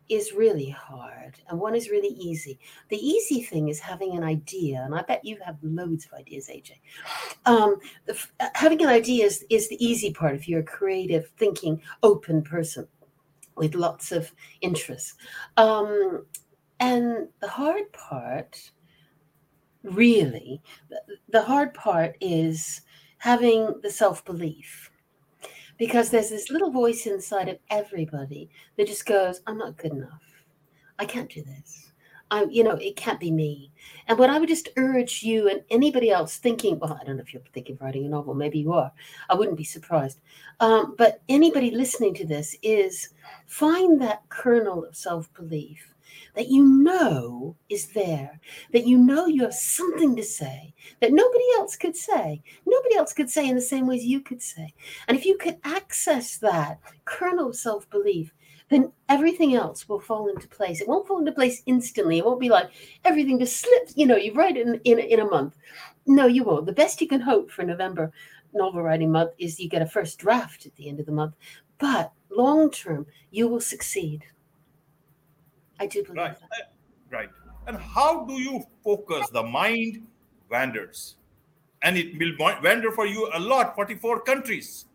is 0.09 0.33
really 0.33 0.69
hard 0.69 1.39
and 1.49 1.59
one 1.59 1.75
is 1.75 1.89
really 1.89 2.09
easy. 2.09 2.59
The 2.89 2.97
easy 2.97 3.41
thing 3.41 3.69
is 3.69 3.79
having 3.79 4.15
an 4.15 4.23
idea, 4.23 4.83
and 4.85 4.93
I 4.93 5.01
bet 5.01 5.25
you 5.25 5.37
have 5.43 5.57
loads 5.63 6.05
of 6.05 6.13
ideas, 6.13 6.47
AJ. 6.47 6.73
Um, 7.45 7.77
the, 8.05 8.13
uh, 8.39 8.49
having 8.53 8.81
an 8.83 8.89
idea 8.89 9.25
is, 9.25 9.43
is 9.49 9.67
the 9.67 9.83
easy 9.83 10.13
part 10.13 10.35
if 10.35 10.47
you're 10.47 10.59
a 10.59 10.63
creative, 10.63 11.29
thinking, 11.37 11.81
open 12.03 12.43
person 12.43 12.87
with 13.55 13.73
lots 13.73 14.11
of 14.11 14.31
interests. 14.61 15.15
Um, 15.57 16.25
and 16.79 17.27
the 17.39 17.47
hard 17.47 17.91
part, 17.93 18.71
really, 19.83 20.61
the, 20.89 21.01
the 21.29 21.41
hard 21.41 21.73
part 21.73 22.15
is 22.21 22.81
having 23.25 23.73
the 23.81 23.89
self 23.89 24.23
belief. 24.23 24.91
Because 25.79 26.11
there's 26.11 26.29
this 26.29 26.51
little 26.51 26.69
voice 26.69 27.07
inside 27.07 27.49
of 27.49 27.57
everybody 27.71 28.51
that 28.77 28.85
just 28.85 29.07
goes, 29.07 29.41
I'm 29.47 29.57
not 29.57 29.77
good 29.77 29.93
enough. 29.93 30.21
I 30.99 31.05
can't 31.05 31.29
do 31.29 31.41
this. 31.41 31.91
I, 32.29 32.45
you 32.51 32.63
know, 32.63 32.75
it 32.75 32.95
can't 32.95 33.19
be 33.19 33.31
me. 33.31 33.71
And 34.07 34.19
what 34.19 34.29
I 34.29 34.37
would 34.37 34.47
just 34.47 34.69
urge 34.77 35.23
you 35.23 35.49
and 35.49 35.63
anybody 35.71 36.11
else 36.11 36.37
thinking, 36.37 36.77
well, 36.77 36.99
I 37.01 37.03
don't 37.03 37.17
know 37.17 37.23
if 37.23 37.33
you're 37.33 37.41
thinking 37.51 37.75
of 37.75 37.81
writing 37.81 38.05
a 38.05 38.09
novel, 38.09 38.35
maybe 38.35 38.59
you 38.59 38.73
are. 38.73 38.91
I 39.27 39.33
wouldn't 39.33 39.57
be 39.57 39.63
surprised. 39.63 40.21
Um, 40.59 40.93
but 40.95 41.23
anybody 41.27 41.71
listening 41.71 42.13
to 42.15 42.27
this 42.27 42.55
is 42.61 43.09
find 43.47 43.99
that 44.03 44.21
kernel 44.29 44.85
of 44.85 44.95
self 44.95 45.33
belief 45.33 45.94
that 46.35 46.49
you 46.49 46.63
know 46.65 47.55
is 47.69 47.87
there, 47.87 48.39
that 48.71 48.85
you 48.85 48.97
know 48.97 49.25
you 49.25 49.43
have 49.43 49.53
something 49.53 50.15
to 50.15 50.23
say 50.23 50.73
that 51.01 51.13
nobody 51.13 51.43
else 51.57 51.75
could 51.75 51.95
say. 51.95 52.41
Nobody 52.65 52.95
else 52.95 53.13
could 53.13 53.29
say 53.29 53.47
in 53.47 53.55
the 53.55 53.61
same 53.61 53.87
ways 53.87 54.03
you 54.03 54.21
could 54.21 54.41
say. 54.41 54.73
And 55.07 55.17
if 55.17 55.25
you 55.25 55.37
could 55.37 55.57
access 55.63 56.37
that 56.37 56.79
kernel 57.05 57.49
of 57.49 57.55
self 57.55 57.89
belief, 57.89 58.33
then 58.69 58.91
everything 59.09 59.55
else 59.55 59.87
will 59.87 59.99
fall 59.99 60.27
into 60.27 60.47
place. 60.47 60.81
It 60.81 60.87
won't 60.87 61.07
fall 61.07 61.19
into 61.19 61.31
place 61.31 61.61
instantly. 61.65 62.17
It 62.17 62.25
won't 62.25 62.39
be 62.39 62.49
like 62.49 62.69
everything 63.03 63.39
just 63.39 63.57
slips, 63.57 63.93
you 63.95 64.05
know, 64.05 64.15
you 64.15 64.33
write 64.33 64.57
it 64.57 64.67
in, 64.67 64.81
in, 64.83 64.99
in 64.99 65.19
a 65.19 65.25
month. 65.25 65.55
No, 66.07 66.25
you 66.25 66.43
won't. 66.43 66.65
The 66.65 66.73
best 66.73 67.01
you 67.01 67.07
can 67.07 67.21
hope 67.21 67.51
for 67.51 67.63
November 67.63 68.11
novel 68.53 68.81
writing 68.81 69.11
month 69.11 69.31
is 69.37 69.59
you 69.59 69.69
get 69.69 69.81
a 69.81 69.85
first 69.85 70.17
draft 70.17 70.65
at 70.65 70.75
the 70.75 70.89
end 70.89 70.99
of 70.99 71.05
the 71.05 71.11
month. 71.11 71.35
But 71.77 72.11
long 72.29 72.71
term, 72.71 73.05
you 73.31 73.47
will 73.47 73.59
succeed. 73.59 74.23
I 75.79 75.87
do 75.87 76.03
believe 76.03 76.17
right. 76.17 76.39
that. 76.39 76.73
Right. 77.09 77.29
And 77.67 77.77
how 77.77 78.25
do 78.25 78.33
you 78.33 78.63
focus? 78.83 79.29
The 79.29 79.43
mind 79.43 80.05
wanders. 80.49 81.15
And 81.81 81.97
it 81.97 82.17
will 82.17 82.33
wander 82.39 82.91
for 82.91 83.05
you 83.05 83.29
a 83.33 83.39
lot, 83.39 83.75
44 83.75 84.21
countries. 84.21 84.85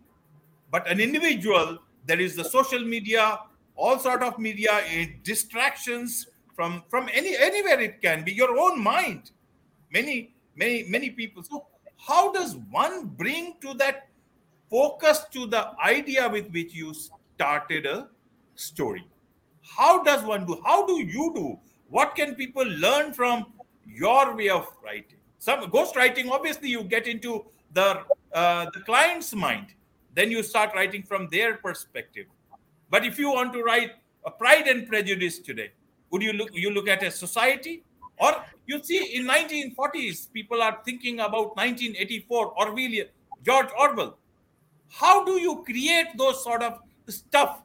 But 0.70 0.88
an 0.88 1.00
individual, 1.00 1.78
there 2.06 2.20
is 2.20 2.36
the 2.36 2.44
social 2.44 2.80
media, 2.80 3.40
all 3.76 3.98
sort 3.98 4.22
of 4.22 4.38
media, 4.38 4.80
eh, 4.86 5.06
distractions 5.22 6.26
from, 6.54 6.82
from 6.88 7.08
any 7.12 7.36
anywhere 7.36 7.80
it 7.80 8.02
can 8.02 8.24
be, 8.24 8.32
your 8.32 8.58
own 8.58 8.82
mind. 8.82 9.30
Many 9.92 10.34
many 10.56 10.84
many 10.84 11.10
people. 11.10 11.42
So 11.42 11.66
how 11.96 12.32
does 12.32 12.56
one 12.70 13.06
bring 13.06 13.54
to 13.62 13.74
that 13.74 14.08
focus 14.70 15.24
to 15.32 15.46
the 15.46 15.72
idea 15.82 16.28
with 16.28 16.50
which 16.50 16.74
you 16.74 16.94
started 16.94 17.86
a 17.86 18.08
story? 18.54 19.06
How 19.62 20.02
does 20.02 20.24
one 20.24 20.46
do? 20.46 20.60
How 20.64 20.86
do 20.86 21.02
you 21.02 21.32
do? 21.34 21.58
What 21.88 22.14
can 22.14 22.34
people 22.34 22.64
learn 22.64 23.12
from 23.12 23.46
your 23.86 24.36
way 24.36 24.48
of 24.48 24.66
writing? 24.84 25.18
Some 25.38 25.68
ghost 25.70 25.96
writing, 25.96 26.30
obviously, 26.30 26.68
you 26.68 26.84
get 26.84 27.06
into 27.06 27.46
the 27.72 28.02
uh, 28.32 28.66
the 28.72 28.80
client's 28.80 29.34
mind. 29.34 29.74
Then 30.14 30.30
you 30.30 30.42
start 30.42 30.72
writing 30.74 31.02
from 31.02 31.28
their 31.28 31.56
perspective. 31.56 32.26
But 32.90 33.04
if 33.04 33.18
you 33.18 33.30
want 33.30 33.52
to 33.52 33.62
write 33.62 33.92
a 34.24 34.30
Pride 34.30 34.66
and 34.66 34.86
Prejudice 34.86 35.38
today, 35.38 35.70
would 36.10 36.22
you 36.22 36.32
look 36.32 36.50
you 36.52 36.70
look 36.70 36.88
at 36.88 37.02
a 37.02 37.10
society 37.10 37.82
or 38.18 38.44
you 38.66 38.82
see 38.82 39.16
in 39.16 39.26
1940s 39.26 40.32
people 40.32 40.62
are 40.62 40.78
thinking 40.84 41.20
about 41.20 41.56
1984 41.56 42.54
orwellian 42.54 43.08
george 43.44 43.68
orwell 43.78 44.16
how 45.00 45.24
do 45.24 45.40
you 45.40 45.62
create 45.64 46.08
those 46.16 46.42
sort 46.44 46.62
of 46.62 46.78
stuff 47.08 47.62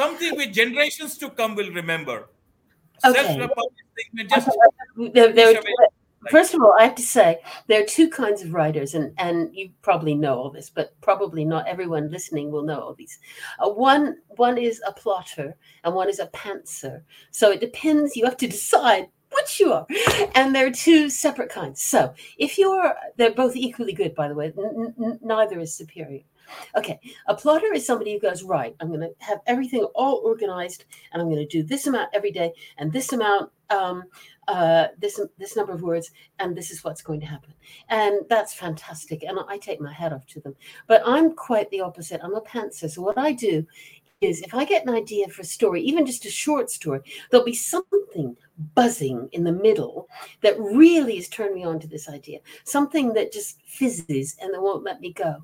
something 0.00 0.36
which 0.36 0.52
generations 0.52 1.18
to 1.18 1.30
come 1.30 1.54
will 1.54 1.72
remember 1.80 2.28
okay. 3.04 3.36
just 4.28 4.50
there, 5.14 5.32
there, 5.32 5.60
First 6.30 6.54
of 6.54 6.60
all, 6.60 6.74
I 6.78 6.84
have 6.84 6.94
to 6.96 7.02
say 7.02 7.38
there 7.66 7.82
are 7.82 7.86
two 7.86 8.08
kinds 8.08 8.42
of 8.42 8.52
writers, 8.52 8.94
and, 8.94 9.12
and 9.18 9.54
you 9.54 9.70
probably 9.82 10.14
know 10.14 10.36
all 10.36 10.50
this, 10.50 10.70
but 10.70 10.98
probably 11.00 11.44
not 11.44 11.68
everyone 11.68 12.10
listening 12.10 12.50
will 12.50 12.64
know 12.64 12.80
all 12.80 12.94
these. 12.94 13.18
Uh, 13.58 13.70
one 13.70 14.16
one 14.36 14.58
is 14.58 14.82
a 14.86 14.92
plotter, 14.92 15.56
and 15.84 15.94
one 15.94 16.08
is 16.08 16.18
a 16.18 16.26
pantser. 16.28 17.02
So 17.30 17.50
it 17.50 17.60
depends. 17.60 18.16
You 18.16 18.24
have 18.24 18.36
to 18.38 18.48
decide 18.48 19.06
which 19.30 19.60
you 19.60 19.72
are, 19.72 19.86
and 20.34 20.54
there 20.54 20.66
are 20.66 20.70
two 20.70 21.10
separate 21.10 21.50
kinds. 21.50 21.82
So 21.82 22.12
if 22.38 22.58
you're, 22.58 22.94
they're 23.16 23.34
both 23.34 23.54
equally 23.54 23.92
good, 23.92 24.14
by 24.14 24.28
the 24.28 24.34
way. 24.34 24.52
N- 24.58 24.94
n- 24.98 25.20
neither 25.22 25.60
is 25.60 25.74
superior. 25.74 26.22
Okay, 26.76 26.98
a 27.26 27.34
plotter 27.34 27.72
is 27.72 27.86
somebody 27.86 28.12
who 28.12 28.20
goes, 28.20 28.42
right, 28.42 28.74
I'm 28.80 28.88
going 28.88 29.00
to 29.00 29.12
have 29.18 29.40
everything 29.46 29.84
all 29.94 30.22
organized 30.24 30.84
and 31.12 31.20
I'm 31.20 31.28
going 31.28 31.38
to 31.38 31.46
do 31.46 31.62
this 31.62 31.86
amount 31.86 32.10
every 32.14 32.30
day 32.30 32.52
and 32.78 32.92
this 32.92 33.12
amount, 33.12 33.50
um, 33.70 34.04
uh, 34.48 34.88
this, 34.98 35.20
this 35.38 35.56
number 35.56 35.72
of 35.72 35.82
words, 35.82 36.10
and 36.38 36.56
this 36.56 36.70
is 36.70 36.84
what's 36.84 37.02
going 37.02 37.20
to 37.20 37.26
happen. 37.26 37.52
And 37.88 38.20
that's 38.28 38.54
fantastic. 38.54 39.22
And 39.22 39.38
I 39.48 39.58
take 39.58 39.80
my 39.80 39.92
hat 39.92 40.12
off 40.12 40.26
to 40.26 40.40
them. 40.40 40.54
But 40.86 41.02
I'm 41.04 41.34
quite 41.34 41.70
the 41.70 41.80
opposite. 41.80 42.20
I'm 42.22 42.34
a 42.34 42.40
pantser. 42.40 42.90
So 42.90 43.02
what 43.02 43.18
I 43.18 43.32
do 43.32 43.66
is 44.20 44.40
if 44.40 44.54
I 44.54 44.64
get 44.64 44.86
an 44.86 44.94
idea 44.94 45.28
for 45.28 45.42
a 45.42 45.44
story, 45.44 45.82
even 45.82 46.06
just 46.06 46.24
a 46.24 46.30
short 46.30 46.70
story, 46.70 47.00
there'll 47.30 47.44
be 47.44 47.54
something 47.54 48.36
buzzing 48.74 49.28
in 49.32 49.44
the 49.44 49.52
middle 49.52 50.08
that 50.40 50.58
really 50.58 51.16
has 51.16 51.28
turned 51.28 51.54
me 51.54 51.64
on 51.64 51.78
to 51.80 51.86
this 51.86 52.08
idea, 52.08 52.38
something 52.64 53.12
that 53.12 53.32
just 53.32 53.60
fizzes 53.66 54.36
and 54.40 54.54
that 54.54 54.62
won't 54.62 54.84
let 54.84 55.00
me 55.00 55.12
go. 55.12 55.42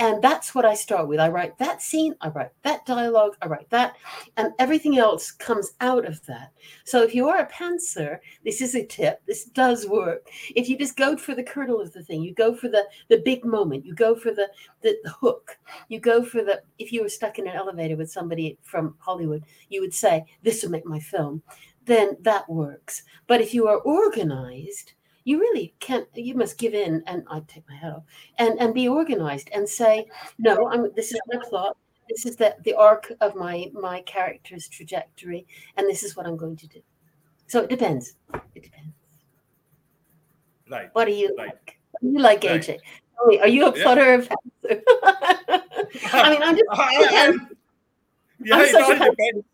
And 0.00 0.20
that's 0.20 0.54
what 0.54 0.64
I 0.64 0.74
start 0.74 1.06
with. 1.06 1.20
I 1.20 1.28
write 1.28 1.56
that 1.58 1.80
scene, 1.80 2.16
I 2.20 2.28
write 2.28 2.50
that 2.62 2.84
dialogue, 2.84 3.36
I 3.40 3.46
write 3.46 3.70
that, 3.70 3.94
and 4.36 4.52
everything 4.58 4.98
else 4.98 5.30
comes 5.30 5.74
out 5.80 6.04
of 6.04 6.24
that. 6.26 6.52
So 6.84 7.02
if 7.02 7.14
you 7.14 7.28
are 7.28 7.38
a 7.38 7.48
pantser, 7.50 8.18
this 8.44 8.60
is 8.60 8.74
a 8.74 8.84
tip. 8.84 9.22
This 9.26 9.44
does 9.44 9.86
work. 9.86 10.26
If 10.56 10.68
you 10.68 10.76
just 10.76 10.96
go 10.96 11.16
for 11.16 11.36
the 11.36 11.44
kernel 11.44 11.80
of 11.80 11.92
the 11.92 12.02
thing, 12.02 12.22
you 12.22 12.34
go 12.34 12.54
for 12.54 12.68
the 12.68 12.84
the 13.08 13.22
big 13.24 13.44
moment, 13.44 13.86
you 13.86 13.94
go 13.94 14.16
for 14.16 14.32
the 14.32 14.50
the, 14.80 14.96
the 15.04 15.10
hook, 15.10 15.58
you 15.88 16.00
go 16.00 16.24
for 16.24 16.42
the. 16.42 16.62
If 16.78 16.90
you 16.92 17.02
were 17.02 17.08
stuck 17.08 17.38
in 17.38 17.46
an 17.46 17.54
elevator 17.54 17.96
with 17.96 18.10
somebody 18.10 18.58
from 18.62 18.96
Hollywood, 18.98 19.44
you 19.68 19.80
would 19.80 19.94
say, 19.94 20.24
"This 20.42 20.62
will 20.62 20.70
make 20.70 20.86
my 20.86 20.98
film." 20.98 21.42
Then 21.84 22.16
that 22.22 22.48
works. 22.48 23.02
But 23.26 23.40
if 23.40 23.54
you 23.54 23.68
are 23.68 23.78
organized, 23.78 24.94
you 25.24 25.40
really 25.40 25.74
can't 25.80 26.06
you 26.14 26.34
must 26.34 26.58
give 26.58 26.74
in 26.74 27.02
and 27.06 27.24
i 27.30 27.40
take 27.48 27.64
my 27.68 27.74
hat 27.74 27.92
off 27.92 28.04
and 28.38 28.60
and 28.60 28.74
be 28.74 28.88
organized 28.88 29.50
and 29.52 29.68
say 29.68 30.06
no 30.38 30.68
i'm 30.68 30.90
this 30.94 31.12
is 31.12 31.20
my 31.32 31.40
plot. 31.48 31.76
This 32.08 32.26
is 32.26 32.36
the 32.36 32.54
the 32.64 32.74
arc 32.74 33.10
of 33.22 33.34
my 33.34 33.70
my 33.72 34.02
character's 34.02 34.68
trajectory 34.68 35.46
and 35.76 35.88
this 35.88 36.02
is 36.02 36.14
what 36.14 36.26
i'm 36.26 36.36
going 36.36 36.56
to 36.56 36.66
do. 36.68 36.80
So 37.46 37.62
it 37.62 37.70
depends. 37.70 38.16
It 38.54 38.62
depends. 38.62 38.92
Right 40.70 40.90
what 40.92 41.06
do 41.06 41.12
you 41.12 41.34
like. 41.36 41.78
what 41.92 42.02
do 42.02 42.08
you 42.08 42.18
like 42.18 42.44
right. 42.44 42.60
aj 42.60 42.78
oh, 43.20 43.38
are 43.38 43.48
you 43.48 43.66
a 43.66 43.72
plotter 43.72 44.04
yeah. 44.04 44.14
of 44.14 44.28
i 46.12 46.30
mean 46.30 46.42
i'm 46.42 46.56
just 46.56 46.68
I, 46.72 46.92
yeah 47.00 47.32
I'm 47.32 47.56
it 48.40 48.74
all 48.74 49.10
depends. 49.10 49.44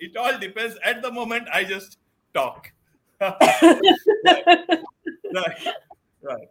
It 0.00 0.16
all 0.16 0.38
depends. 0.38 0.78
At 0.82 1.02
the 1.02 1.12
moment 1.12 1.48
i 1.52 1.62
just 1.64 1.98
talk 2.32 2.72
right, 3.20 3.36
right. 6.22 6.48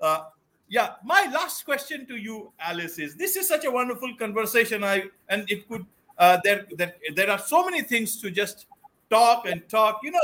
Uh, 0.00 0.24
yeah, 0.68 0.92
my 1.04 1.28
last 1.32 1.64
question 1.64 2.06
to 2.06 2.16
you, 2.16 2.52
Alice, 2.60 2.98
is: 2.98 3.16
This 3.16 3.36
is 3.36 3.48
such 3.48 3.64
a 3.64 3.70
wonderful 3.70 4.14
conversation. 4.16 4.84
I 4.84 5.04
and 5.28 5.50
it 5.50 5.68
could 5.68 5.86
uh, 6.18 6.38
there 6.44 6.66
there 6.76 6.94
there 7.14 7.30
are 7.30 7.38
so 7.38 7.64
many 7.64 7.82
things 7.82 8.20
to 8.20 8.30
just 8.30 8.66
talk 9.08 9.46
and 9.46 9.66
talk. 9.68 10.00
You 10.02 10.12
know, 10.12 10.20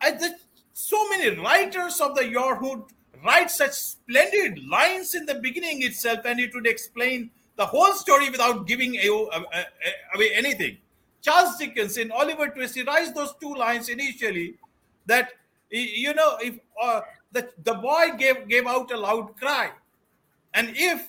I 0.00 0.12
just 0.12 0.46
so 0.74 1.08
many 1.08 1.36
writers 1.40 2.00
of 2.00 2.14
the 2.14 2.28
Your 2.28 2.56
Hood 2.56 2.82
write 3.24 3.50
such 3.50 3.72
splendid 3.72 4.62
lines 4.68 5.14
in 5.14 5.24
the 5.24 5.36
beginning 5.36 5.82
itself, 5.82 6.20
and 6.26 6.38
it 6.38 6.54
would 6.54 6.66
explain 6.66 7.30
the 7.56 7.64
whole 7.64 7.94
story 7.94 8.30
without 8.30 8.66
giving 8.66 8.96
away 8.98 10.30
anything. 10.34 10.76
Charles 11.22 11.56
Dickens 11.56 11.96
in 11.96 12.10
Oliver 12.12 12.48
Twist, 12.48 12.74
he 12.74 12.82
writes 12.82 13.12
those 13.12 13.34
two 13.40 13.54
lines 13.54 13.88
initially 13.88 14.56
that 15.06 15.30
you 15.70 16.14
know 16.14 16.36
if 16.40 16.58
uh, 16.80 17.00
the, 17.32 17.50
the 17.64 17.74
boy 17.74 18.16
gave 18.18 18.48
gave 18.48 18.66
out 18.66 18.90
a 18.90 18.96
loud 18.96 19.36
cry. 19.36 19.70
And 20.54 20.72
if 20.74 21.08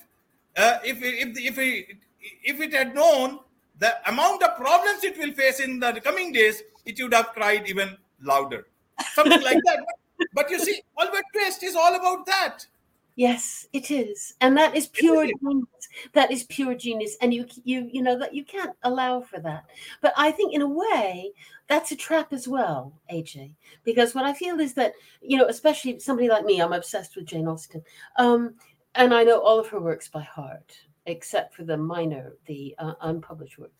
uh, 0.56 0.78
if 0.84 1.02
if 1.02 1.38
if 1.38 1.58
it, 1.58 1.96
if 2.44 2.60
it 2.60 2.72
had 2.72 2.94
known 2.94 3.40
the 3.78 3.94
amount 4.08 4.42
of 4.42 4.56
problems 4.56 5.04
it 5.04 5.16
will 5.18 5.32
face 5.32 5.60
in 5.60 5.78
the 5.78 6.00
coming 6.02 6.32
days 6.32 6.62
it 6.84 7.00
would 7.00 7.14
have 7.14 7.28
cried 7.32 7.68
even 7.68 7.96
louder. 8.22 8.66
Something 9.12 9.42
like 9.42 9.62
that. 9.66 9.84
But 10.32 10.50
you 10.50 10.58
see 10.58 10.80
Oliver 10.96 11.22
Twist 11.32 11.62
is 11.62 11.76
all 11.76 11.94
about 11.94 12.24
that 12.26 12.66
Yes, 13.16 13.66
it 13.72 13.90
is, 13.90 14.34
and 14.42 14.54
that 14.58 14.76
is 14.76 14.88
pure 14.88 15.24
genius. 15.26 15.88
That 16.12 16.30
is 16.30 16.44
pure 16.44 16.74
genius, 16.74 17.16
and 17.22 17.32
you 17.32 17.46
you 17.64 17.88
you 17.90 18.02
know 18.02 18.18
that 18.18 18.34
you 18.34 18.44
can't 18.44 18.76
allow 18.82 19.22
for 19.22 19.40
that. 19.40 19.64
But 20.02 20.12
I 20.18 20.30
think, 20.30 20.52
in 20.54 20.60
a 20.60 20.68
way, 20.68 21.32
that's 21.66 21.92
a 21.92 21.96
trap 21.96 22.34
as 22.34 22.46
well, 22.46 22.92
AJ. 23.10 23.54
Because 23.84 24.14
what 24.14 24.26
I 24.26 24.34
feel 24.34 24.60
is 24.60 24.74
that 24.74 24.92
you 25.22 25.38
know, 25.38 25.46
especially 25.46 25.98
somebody 25.98 26.28
like 26.28 26.44
me, 26.44 26.60
I'm 26.60 26.74
obsessed 26.74 27.16
with 27.16 27.24
Jane 27.24 27.48
Austen, 27.48 27.82
um, 28.16 28.54
and 28.94 29.14
I 29.14 29.24
know 29.24 29.40
all 29.40 29.58
of 29.58 29.68
her 29.68 29.80
works 29.80 30.08
by 30.08 30.20
heart, 30.20 30.76
except 31.06 31.54
for 31.54 31.64
the 31.64 31.76
minor, 31.78 32.34
the 32.44 32.74
uh, 32.78 32.94
unpublished 33.00 33.58
works. 33.58 33.72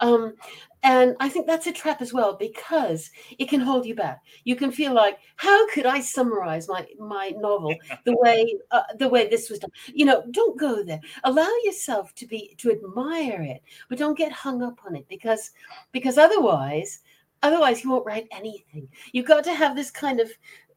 Um, 0.00 0.34
and 0.82 1.16
I 1.18 1.28
think 1.28 1.46
that's 1.46 1.66
a 1.66 1.72
trap 1.72 2.00
as 2.00 2.12
well 2.12 2.36
because 2.36 3.10
it 3.38 3.48
can 3.48 3.60
hold 3.60 3.86
you 3.86 3.94
back. 3.94 4.22
You 4.44 4.54
can 4.54 4.70
feel 4.70 4.92
like, 4.92 5.18
how 5.36 5.68
could 5.70 5.86
I 5.86 6.00
summarize 6.00 6.68
my 6.68 6.86
my 6.98 7.32
novel 7.36 7.74
the 8.04 8.16
way 8.16 8.54
uh, 8.70 8.82
the 8.98 9.08
way 9.08 9.28
this 9.28 9.50
was 9.50 9.58
done? 9.58 9.70
You 9.92 10.06
know, 10.06 10.24
don't 10.30 10.58
go 10.58 10.82
there. 10.82 11.00
Allow 11.24 11.50
yourself 11.64 12.14
to 12.16 12.26
be 12.26 12.54
to 12.58 12.70
admire 12.70 13.42
it, 13.42 13.62
but 13.88 13.98
don't 13.98 14.18
get 14.18 14.32
hung 14.32 14.62
up 14.62 14.78
on 14.86 14.94
it 14.96 15.08
because 15.08 15.50
because 15.92 16.18
otherwise 16.18 17.00
otherwise 17.42 17.82
you 17.82 17.90
won't 17.90 18.06
write 18.06 18.28
anything. 18.30 18.88
You've 19.12 19.26
got 19.26 19.44
to 19.44 19.54
have 19.54 19.76
this 19.76 19.90
kind 19.90 20.20
of 20.20 20.30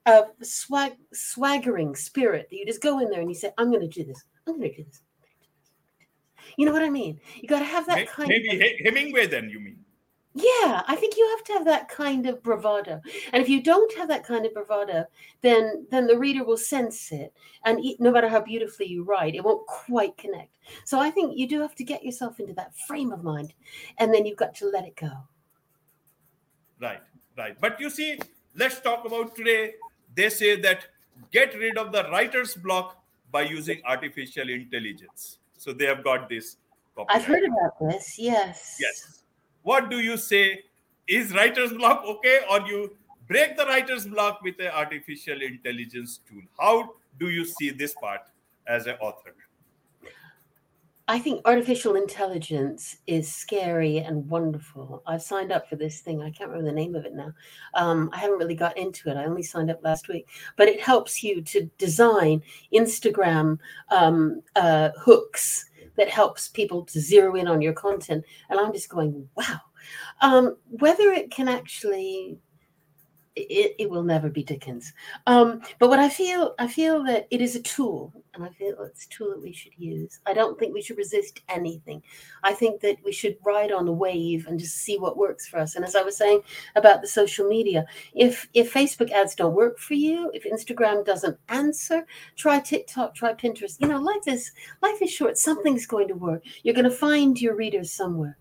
uh, 0.06 0.24
swag 0.42 0.94
swaggering 1.14 1.96
spirit 1.96 2.48
that 2.50 2.56
you 2.56 2.66
just 2.66 2.82
go 2.82 3.00
in 3.00 3.10
there 3.10 3.22
and 3.22 3.30
you 3.30 3.36
say, 3.36 3.52
I'm 3.58 3.70
going 3.70 3.88
to 3.88 3.88
do 3.88 4.04
this. 4.04 4.24
I'm 4.48 4.58
going 4.58 4.72
to 4.72 4.78
do 4.78 4.84
this. 4.84 5.02
You 6.58 6.66
know 6.66 6.72
what 6.72 6.84
I 6.84 6.90
mean? 6.90 7.20
You 7.36 7.48
got 7.48 7.60
to 7.60 7.66
have 7.66 7.86
that 7.88 8.08
kind 8.08 8.30
maybe 8.30 8.50
of. 8.50 8.60
Maybe 8.60 8.82
Hemingway, 8.84 9.28
then 9.28 9.50
you 9.50 9.60
mean? 9.60 9.78
Yeah, 10.36 10.84
I 10.88 10.96
think 10.96 11.18
you 11.18 11.28
have 11.36 11.44
to 11.46 11.54
have 11.54 11.66
that 11.66 11.90
kind 11.90 12.28
of 12.28 12.42
bravado. 12.44 13.02
And 13.34 13.42
if 13.42 13.50
you 13.50 13.64
don't 13.64 13.92
have 13.98 14.08
that 14.10 14.24
kind 14.24 14.46
of 14.46 14.54
bravado, 14.54 15.06
then 15.42 15.88
then 15.90 16.06
the 16.06 16.18
reader 16.18 16.46
will 16.46 16.56
sense 16.56 17.12
it. 17.12 17.34
And 17.66 17.84
no 18.00 18.12
matter 18.12 18.30
how 18.30 18.40
beautifully 18.40 18.86
you 18.86 19.04
write, 19.04 19.34
it 19.34 19.44
won't 19.44 19.66
quite 19.66 20.16
connect. 20.18 20.56
So 20.86 21.00
I 21.00 21.10
think 21.10 21.36
you 21.36 21.48
do 21.48 21.60
have 21.62 21.74
to 21.76 21.84
get 21.84 22.04
yourself 22.04 22.40
into 22.40 22.54
that 22.54 22.76
frame 22.76 23.12
of 23.12 23.24
mind, 23.24 23.54
and 23.98 24.14
then 24.14 24.26
you've 24.26 24.38
got 24.38 24.54
to 24.56 24.70
let 24.70 24.86
it 24.86 24.96
go. 24.96 25.12
Right, 26.80 27.02
right. 27.36 27.60
But 27.60 27.80
you 27.80 27.90
see, 27.90 28.20
let's 28.56 28.80
talk 28.80 29.06
about 29.06 29.36
today. 29.36 29.74
They 30.14 30.30
say 30.30 30.62
that 30.62 30.86
get 31.32 31.56
rid 31.56 31.78
of 31.78 31.92
the 31.92 32.04
writer's 32.04 32.54
block 32.54 33.04
by 33.32 33.42
using 33.42 33.82
artificial 33.84 34.48
intelligence. 34.48 35.39
So 35.60 35.74
they 35.74 35.86
have 35.86 36.04
got 36.06 36.30
this. 36.30 36.56
I've 37.10 37.26
heard 37.26 37.44
about 37.44 37.80
this. 37.80 38.18
Yes. 38.18 38.78
Yes. 38.80 39.24
What 39.64 39.90
do 39.90 40.00
you 40.00 40.16
say? 40.16 40.64
Is 41.08 41.34
writer's 41.34 41.74
block 41.74 42.04
okay, 42.06 42.42
or 42.50 42.62
you 42.62 42.96
break 43.28 43.58
the 43.58 43.66
writer's 43.66 44.08
block 44.08 44.42
with 44.42 44.60
an 44.60 44.68
artificial 44.68 45.42
intelligence 45.42 46.22
tool? 46.28 46.44
How 46.58 46.94
do 47.20 47.30
you 47.30 47.44
see 47.44 47.72
this 47.72 47.94
part 47.94 48.22
as 48.68 48.88
an 48.88 48.96
author? 49.02 49.36
I 51.10 51.18
think 51.18 51.42
artificial 51.46 51.96
intelligence 51.96 52.98
is 53.08 53.34
scary 53.34 53.98
and 53.98 54.30
wonderful. 54.30 55.02
I've 55.08 55.24
signed 55.24 55.52
up 55.52 55.68
for 55.68 55.76
this 55.76 56.02
thing. 56.02 56.22
I 56.22 56.30
can't 56.30 56.52
remember 56.52 56.70
the 56.70 56.76
name 56.76 56.94
of 56.94 57.04
it 57.04 57.16
now. 57.16 57.34
Um, 57.74 58.12
I 58.14 58.20
haven't 58.20 58.38
really 58.38 58.54
got 58.54 58.78
into 58.78 59.10
it. 59.10 59.18
I 59.18 59.26
only 59.26 59.42
signed 59.42 59.72
up 59.72 59.84
last 59.84 60.08
week, 60.08 60.30
but 60.56 60.68
it 60.68 60.80
helps 60.80 61.24
you 61.24 61.42
to 61.42 61.64
design 61.80 62.44
Instagram 62.76 63.58
um, 63.90 64.44
uh, 64.56 64.90
hooks 65.02 65.66
that 65.98 66.10
helps 66.10 66.48
people 66.48 66.86
to 66.86 67.00
zero 67.00 67.36
in 67.36 67.48
on 67.48 67.60
your 67.60 67.74
content. 67.74 68.24
And 68.52 68.60
I'm 68.60 68.72
just 68.72 68.90
going, 68.90 69.28
wow. 69.34 69.62
Um, 70.22 70.58
whether 70.70 71.10
it 71.12 71.32
can 71.32 71.48
actually 71.48 72.38
it, 73.50 73.76
it 73.80 73.90
will 73.90 74.04
never 74.04 74.30
be 74.30 74.44
Dickens. 74.44 74.94
Um, 75.28 75.62
but 75.80 75.90
what 75.90 76.00
I 76.00 76.10
feel, 76.10 76.56
I 76.60 76.68
feel 76.68 77.04
that 77.06 77.28
it 77.32 77.42
is 77.42 77.56
a 77.56 77.62
tool, 77.62 78.14
and 78.34 78.44
I 78.44 78.50
feel 78.50 78.82
it's 78.84 79.06
a 79.06 79.10
tool 79.10 79.32
that 79.32 79.42
we 79.42 79.52
should 79.52 79.74
use. 79.78 80.20
I 80.26 80.34
don't 80.34 80.58
think 80.60 80.74
we 80.74 80.82
should 80.82 80.98
resist 80.98 81.42
anything. 81.50 82.02
I 82.44 82.54
think 82.54 82.82
that 82.82 82.98
we 83.04 83.12
should 83.12 83.38
ride 83.46 83.72
on 83.72 83.86
the 83.86 83.92
wave 83.92 84.48
and 84.48 84.60
just 84.60 84.78
see 84.78 84.98
what 84.98 85.18
works 85.18 85.48
for 85.48 85.60
us. 85.60 85.76
And 85.76 85.86
as 85.86 85.96
I 85.96 86.02
was 86.02 86.18
saying 86.18 86.42
about 86.76 87.02
the 87.02 87.08
social 87.08 87.48
media, 87.48 87.86
if 88.14 88.48
if 88.54 88.74
Facebook 88.74 89.12
ads 89.12 89.36
don't 89.36 89.56
work 89.56 89.80
for 89.80 89.94
you, 89.94 90.32
if 90.34 90.46
Instagram 90.46 91.06
doesn't 91.06 91.38
answer, 91.50 92.06
try 92.36 92.60
TikTok, 92.60 93.16
try 93.16 93.34
Pinterest. 93.34 93.80
You 93.80 93.88
know, 93.88 94.00
life 94.00 94.28
is 94.28 94.52
life 94.82 95.02
is 95.02 95.12
short. 95.12 95.38
Something's 95.38 95.86
going 95.86 96.08
to 96.08 96.16
work. 96.16 96.44
You're 96.64 96.76
going 96.76 96.90
to 96.90 96.92
find 96.92 97.40
your 97.42 97.56
readers 97.56 97.92
somewhere 97.92 98.38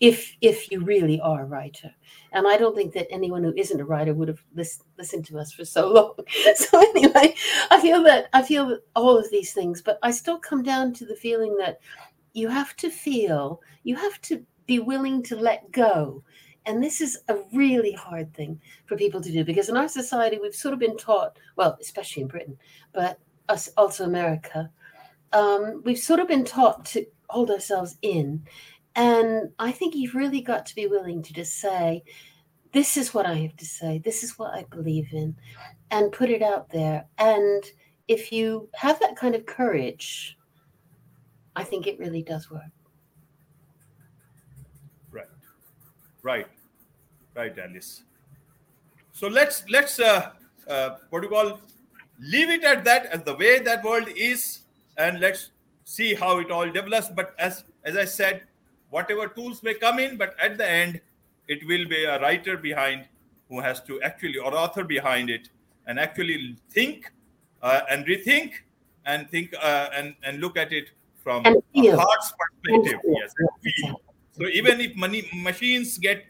if 0.00 0.36
if 0.40 0.70
you 0.70 0.80
really 0.80 1.20
are 1.20 1.42
a 1.42 1.46
writer. 1.46 1.92
And 2.32 2.46
i 2.46 2.56
don't 2.56 2.76
think 2.76 2.92
that 2.94 3.10
anyone 3.10 3.42
who 3.42 3.54
isn't 3.56 3.80
a 3.80 3.84
writer 3.84 4.12
would 4.14 4.28
have 4.28 4.42
lis- 4.54 4.82
listened 4.98 5.24
to 5.26 5.38
us 5.38 5.52
for 5.52 5.64
so 5.64 5.92
long. 5.92 6.14
So 6.54 6.80
anyway 6.80 7.34
i 7.70 7.80
feel 7.80 8.02
that 8.04 8.28
i 8.32 8.42
feel 8.42 8.78
all 8.94 9.16
of 9.16 9.30
these 9.30 9.52
things 9.52 9.80
but 9.80 9.98
i 10.02 10.10
still 10.10 10.38
come 10.38 10.62
down 10.62 10.92
to 10.94 11.06
the 11.06 11.16
feeling 11.16 11.56
that 11.58 11.80
you 12.34 12.48
have 12.48 12.76
to 12.76 12.90
feel 12.90 13.62
you 13.84 13.96
have 13.96 14.20
to 14.22 14.44
be 14.66 14.80
willing 14.80 15.22
to 15.22 15.36
let 15.36 15.70
go. 15.72 16.22
And 16.66 16.82
this 16.82 17.00
is 17.00 17.20
a 17.28 17.36
really 17.52 17.92
hard 17.92 18.34
thing 18.34 18.60
for 18.86 18.96
people 18.96 19.20
to 19.20 19.30
do 19.30 19.44
because 19.44 19.68
in 19.68 19.76
our 19.76 19.88
society 19.88 20.38
we've 20.42 20.54
sort 20.54 20.74
of 20.74 20.80
been 20.80 20.96
taught 20.96 21.38
well 21.54 21.78
especially 21.80 22.22
in 22.22 22.28
britain 22.28 22.58
but 22.92 23.20
us 23.48 23.68
also 23.76 24.04
america 24.04 24.68
um, 25.32 25.82
we've 25.84 25.98
sort 25.98 26.18
of 26.18 26.26
been 26.26 26.44
taught 26.44 26.84
to 26.86 27.06
hold 27.28 27.50
ourselves 27.50 27.96
in 28.02 28.44
and 28.96 29.50
I 29.58 29.72
think 29.72 29.94
you've 29.94 30.14
really 30.14 30.40
got 30.40 30.64
to 30.66 30.74
be 30.74 30.86
willing 30.86 31.22
to 31.22 31.32
just 31.34 31.58
say, 31.58 32.02
this 32.72 32.96
is 32.96 33.12
what 33.12 33.26
I 33.26 33.34
have 33.34 33.56
to 33.56 33.66
say, 33.66 33.98
this 33.98 34.24
is 34.24 34.38
what 34.38 34.54
I 34.54 34.64
believe 34.70 35.12
in, 35.12 35.36
and 35.90 36.10
put 36.10 36.30
it 36.30 36.42
out 36.42 36.70
there. 36.70 37.04
And 37.18 37.62
if 38.08 38.32
you 38.32 38.68
have 38.74 38.98
that 39.00 39.14
kind 39.14 39.34
of 39.34 39.44
courage, 39.44 40.38
I 41.54 41.62
think 41.62 41.86
it 41.86 41.98
really 41.98 42.22
does 42.22 42.50
work. 42.50 42.62
Right, 45.10 45.26
right, 46.22 46.46
right, 47.34 47.58
Alice. 47.58 48.02
So 49.12 49.28
let's 49.28 49.64
let's 49.70 50.00
uh, 50.00 50.30
uh, 50.68 50.96
what 51.10 51.20
do 51.20 51.28
you 51.28 51.32
call 51.32 51.60
leave 52.18 52.50
it 52.50 52.64
at 52.64 52.84
that 52.84 53.06
as 53.06 53.22
the 53.22 53.34
way 53.34 53.58
that 53.60 53.84
world 53.84 54.08
is, 54.16 54.60
and 54.96 55.20
let's 55.20 55.50
see 55.84 56.14
how 56.14 56.38
it 56.38 56.50
all 56.50 56.70
develops. 56.70 57.08
But 57.08 57.34
as 57.38 57.64
as 57.84 57.96
I 57.96 58.04
said, 58.04 58.42
whatever 58.90 59.28
tools 59.28 59.62
may 59.62 59.74
come 59.74 59.98
in, 59.98 60.16
but 60.16 60.34
at 60.40 60.58
the 60.58 60.68
end, 60.68 61.00
it 61.48 61.66
will 61.66 61.86
be 61.86 62.04
a 62.04 62.20
writer 62.20 62.56
behind 62.56 63.06
who 63.48 63.60
has 63.60 63.80
to 63.82 64.00
actually, 64.02 64.38
or 64.38 64.54
author 64.54 64.84
behind 64.84 65.30
it, 65.30 65.48
and 65.86 65.98
actually 65.98 66.56
think 66.70 67.12
uh, 67.62 67.80
and 67.90 68.06
rethink 68.06 68.52
and 69.04 69.28
think 69.30 69.54
uh, 69.62 69.88
and 69.94 70.14
and 70.24 70.40
look 70.40 70.56
at 70.56 70.72
it 70.72 70.90
from 71.22 71.44
a 71.46 71.52
heart's 71.90 72.32
perspective. 72.38 73.00
Yes, 73.04 73.34
So 74.32 74.46
even 74.48 74.80
if 74.80 74.94
money 74.96 75.28
machines 75.32 75.98
get 75.98 76.24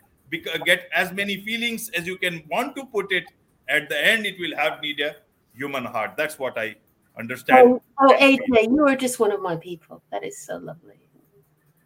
get 0.64 0.88
as 0.95 1.12
many 1.12 1.40
feelings 1.45 1.88
as 1.90 2.07
you 2.07 2.16
can 2.19 2.42
want 2.51 2.77
to 2.77 2.85
put 2.87 3.12
it, 3.12 3.25
at 3.69 3.88
the 3.88 3.99
end 4.12 4.27
it 4.27 4.38
will 4.38 4.57
have 4.57 4.81
need 4.81 5.01
a 5.01 5.16
human 5.55 5.85
heart. 5.85 6.16
That's 6.16 6.38
what 6.38 6.59
I 6.59 6.77
understand. 7.19 7.69
Oh, 7.69 7.83
oh 8.01 8.16
AJ, 8.19 8.69
you 8.75 8.87
are 8.87 8.97
just 8.97 9.19
one 9.19 9.33
of 9.33 9.40
my 9.40 9.57
people. 9.57 10.03
That 10.11 10.25
is 10.25 10.38
so 10.38 10.57
lovely. 10.57 11.01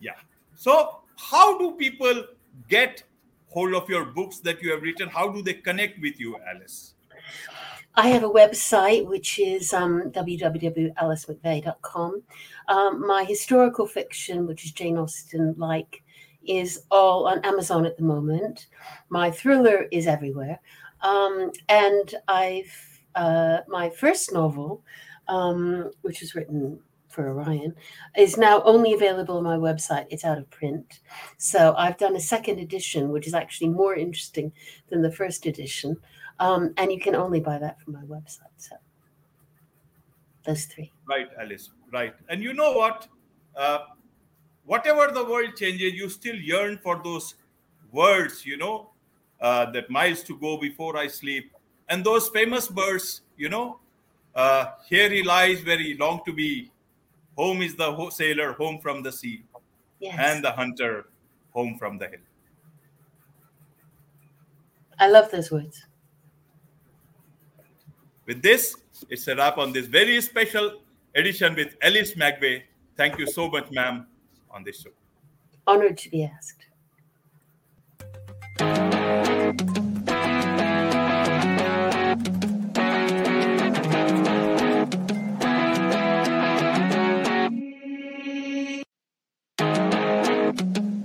Yeah. 0.00 0.14
So, 0.60 1.00
how 1.16 1.56
do 1.56 1.72
people 1.72 2.26
get 2.68 3.02
hold 3.48 3.72
of 3.72 3.88
your 3.88 4.04
books 4.04 4.40
that 4.40 4.60
you 4.60 4.72
have 4.72 4.82
written? 4.82 5.08
How 5.08 5.30
do 5.30 5.40
they 5.40 5.54
connect 5.54 5.98
with 6.02 6.20
you, 6.20 6.36
Alice? 6.46 6.92
I 7.94 8.08
have 8.08 8.24
a 8.24 8.28
website 8.28 9.06
which 9.06 9.38
is 9.38 9.72
um, 9.72 10.10
www.alicemcveigh.com. 10.10 12.22
Um, 12.68 13.06
my 13.06 13.24
historical 13.24 13.86
fiction, 13.86 14.46
which 14.46 14.66
is 14.66 14.72
Jane 14.72 14.98
Austen 14.98 15.54
like, 15.56 16.02
is 16.46 16.82
all 16.90 17.26
on 17.26 17.42
Amazon 17.42 17.86
at 17.86 17.96
the 17.96 18.04
moment. 18.04 18.66
My 19.08 19.30
thriller 19.30 19.86
is 19.90 20.06
everywhere. 20.06 20.60
Um, 21.00 21.52
and 21.70 22.14
I've 22.28 23.00
uh, 23.14 23.60
my 23.66 23.88
first 23.88 24.34
novel, 24.34 24.84
um, 25.26 25.90
which 26.02 26.20
was 26.20 26.34
written 26.34 26.80
for 27.10 27.28
Orion 27.28 27.74
is 28.16 28.36
now 28.36 28.62
only 28.62 28.94
available 28.94 29.36
on 29.36 29.44
my 29.44 29.56
website. 29.56 30.06
It's 30.10 30.24
out 30.24 30.38
of 30.38 30.48
print. 30.50 31.00
So 31.36 31.74
I've 31.76 31.98
done 31.98 32.16
a 32.16 32.20
second 32.20 32.58
edition, 32.60 33.10
which 33.10 33.26
is 33.26 33.34
actually 33.34 33.70
more 33.70 33.94
interesting 33.94 34.52
than 34.88 35.02
the 35.02 35.12
first 35.12 35.46
edition. 35.46 35.96
Um, 36.38 36.72
and 36.78 36.90
you 36.90 37.00
can 37.00 37.14
only 37.14 37.40
buy 37.40 37.58
that 37.58 37.80
from 37.80 37.94
my 37.94 38.02
website. 38.02 38.56
So 38.56 38.76
those 40.44 40.64
three. 40.64 40.90
Right, 41.06 41.28
Alice. 41.38 41.70
Right. 41.92 42.14
And 42.28 42.42
you 42.42 42.54
know 42.54 42.72
what? 42.72 43.08
Uh, 43.56 43.80
whatever 44.64 45.12
the 45.12 45.24
world 45.24 45.56
changes, 45.56 45.92
you 45.92 46.08
still 46.08 46.36
yearn 46.36 46.78
for 46.78 47.00
those 47.02 47.34
words, 47.92 48.46
you 48.46 48.56
know, 48.56 48.90
uh, 49.40 49.70
that 49.72 49.90
miles 49.90 50.22
to 50.22 50.38
go 50.38 50.56
before 50.56 50.96
I 50.96 51.08
sleep. 51.08 51.52
And 51.88 52.04
those 52.04 52.28
famous 52.28 52.68
birds, 52.68 53.22
you 53.36 53.48
know, 53.48 53.80
uh, 54.34 54.66
here 54.88 55.10
he 55.10 55.24
lies 55.24 55.64
where 55.64 55.78
he 55.78 55.94
longed 55.94 56.20
to 56.26 56.32
be 56.32 56.70
Home 57.40 57.62
is 57.62 57.74
the 57.74 58.10
sailor 58.10 58.52
home 58.52 58.78
from 58.80 59.02
the 59.02 59.10
sea, 59.10 59.44
yes. 59.98 60.14
and 60.18 60.44
the 60.44 60.52
hunter 60.52 61.06
home 61.54 61.78
from 61.78 61.96
the 61.96 62.06
hill. 62.06 62.26
I 64.98 65.08
love 65.08 65.30
those 65.30 65.50
words. 65.50 65.86
With 68.26 68.42
this, 68.42 68.76
it's 69.08 69.26
a 69.26 69.36
wrap 69.36 69.56
on 69.56 69.72
this 69.72 69.86
very 69.86 70.20
special 70.20 70.82
edition 71.14 71.54
with 71.54 71.76
Alice 71.80 72.12
McVeigh. 72.12 72.64
Thank 72.98 73.18
you 73.18 73.26
so 73.26 73.48
much, 73.48 73.70
ma'am, 73.70 74.06
on 74.50 74.62
this 74.62 74.82
show. 74.82 74.90
Honored 75.66 75.96
to 75.96 76.10
be 76.10 76.24
asked. 76.24 76.66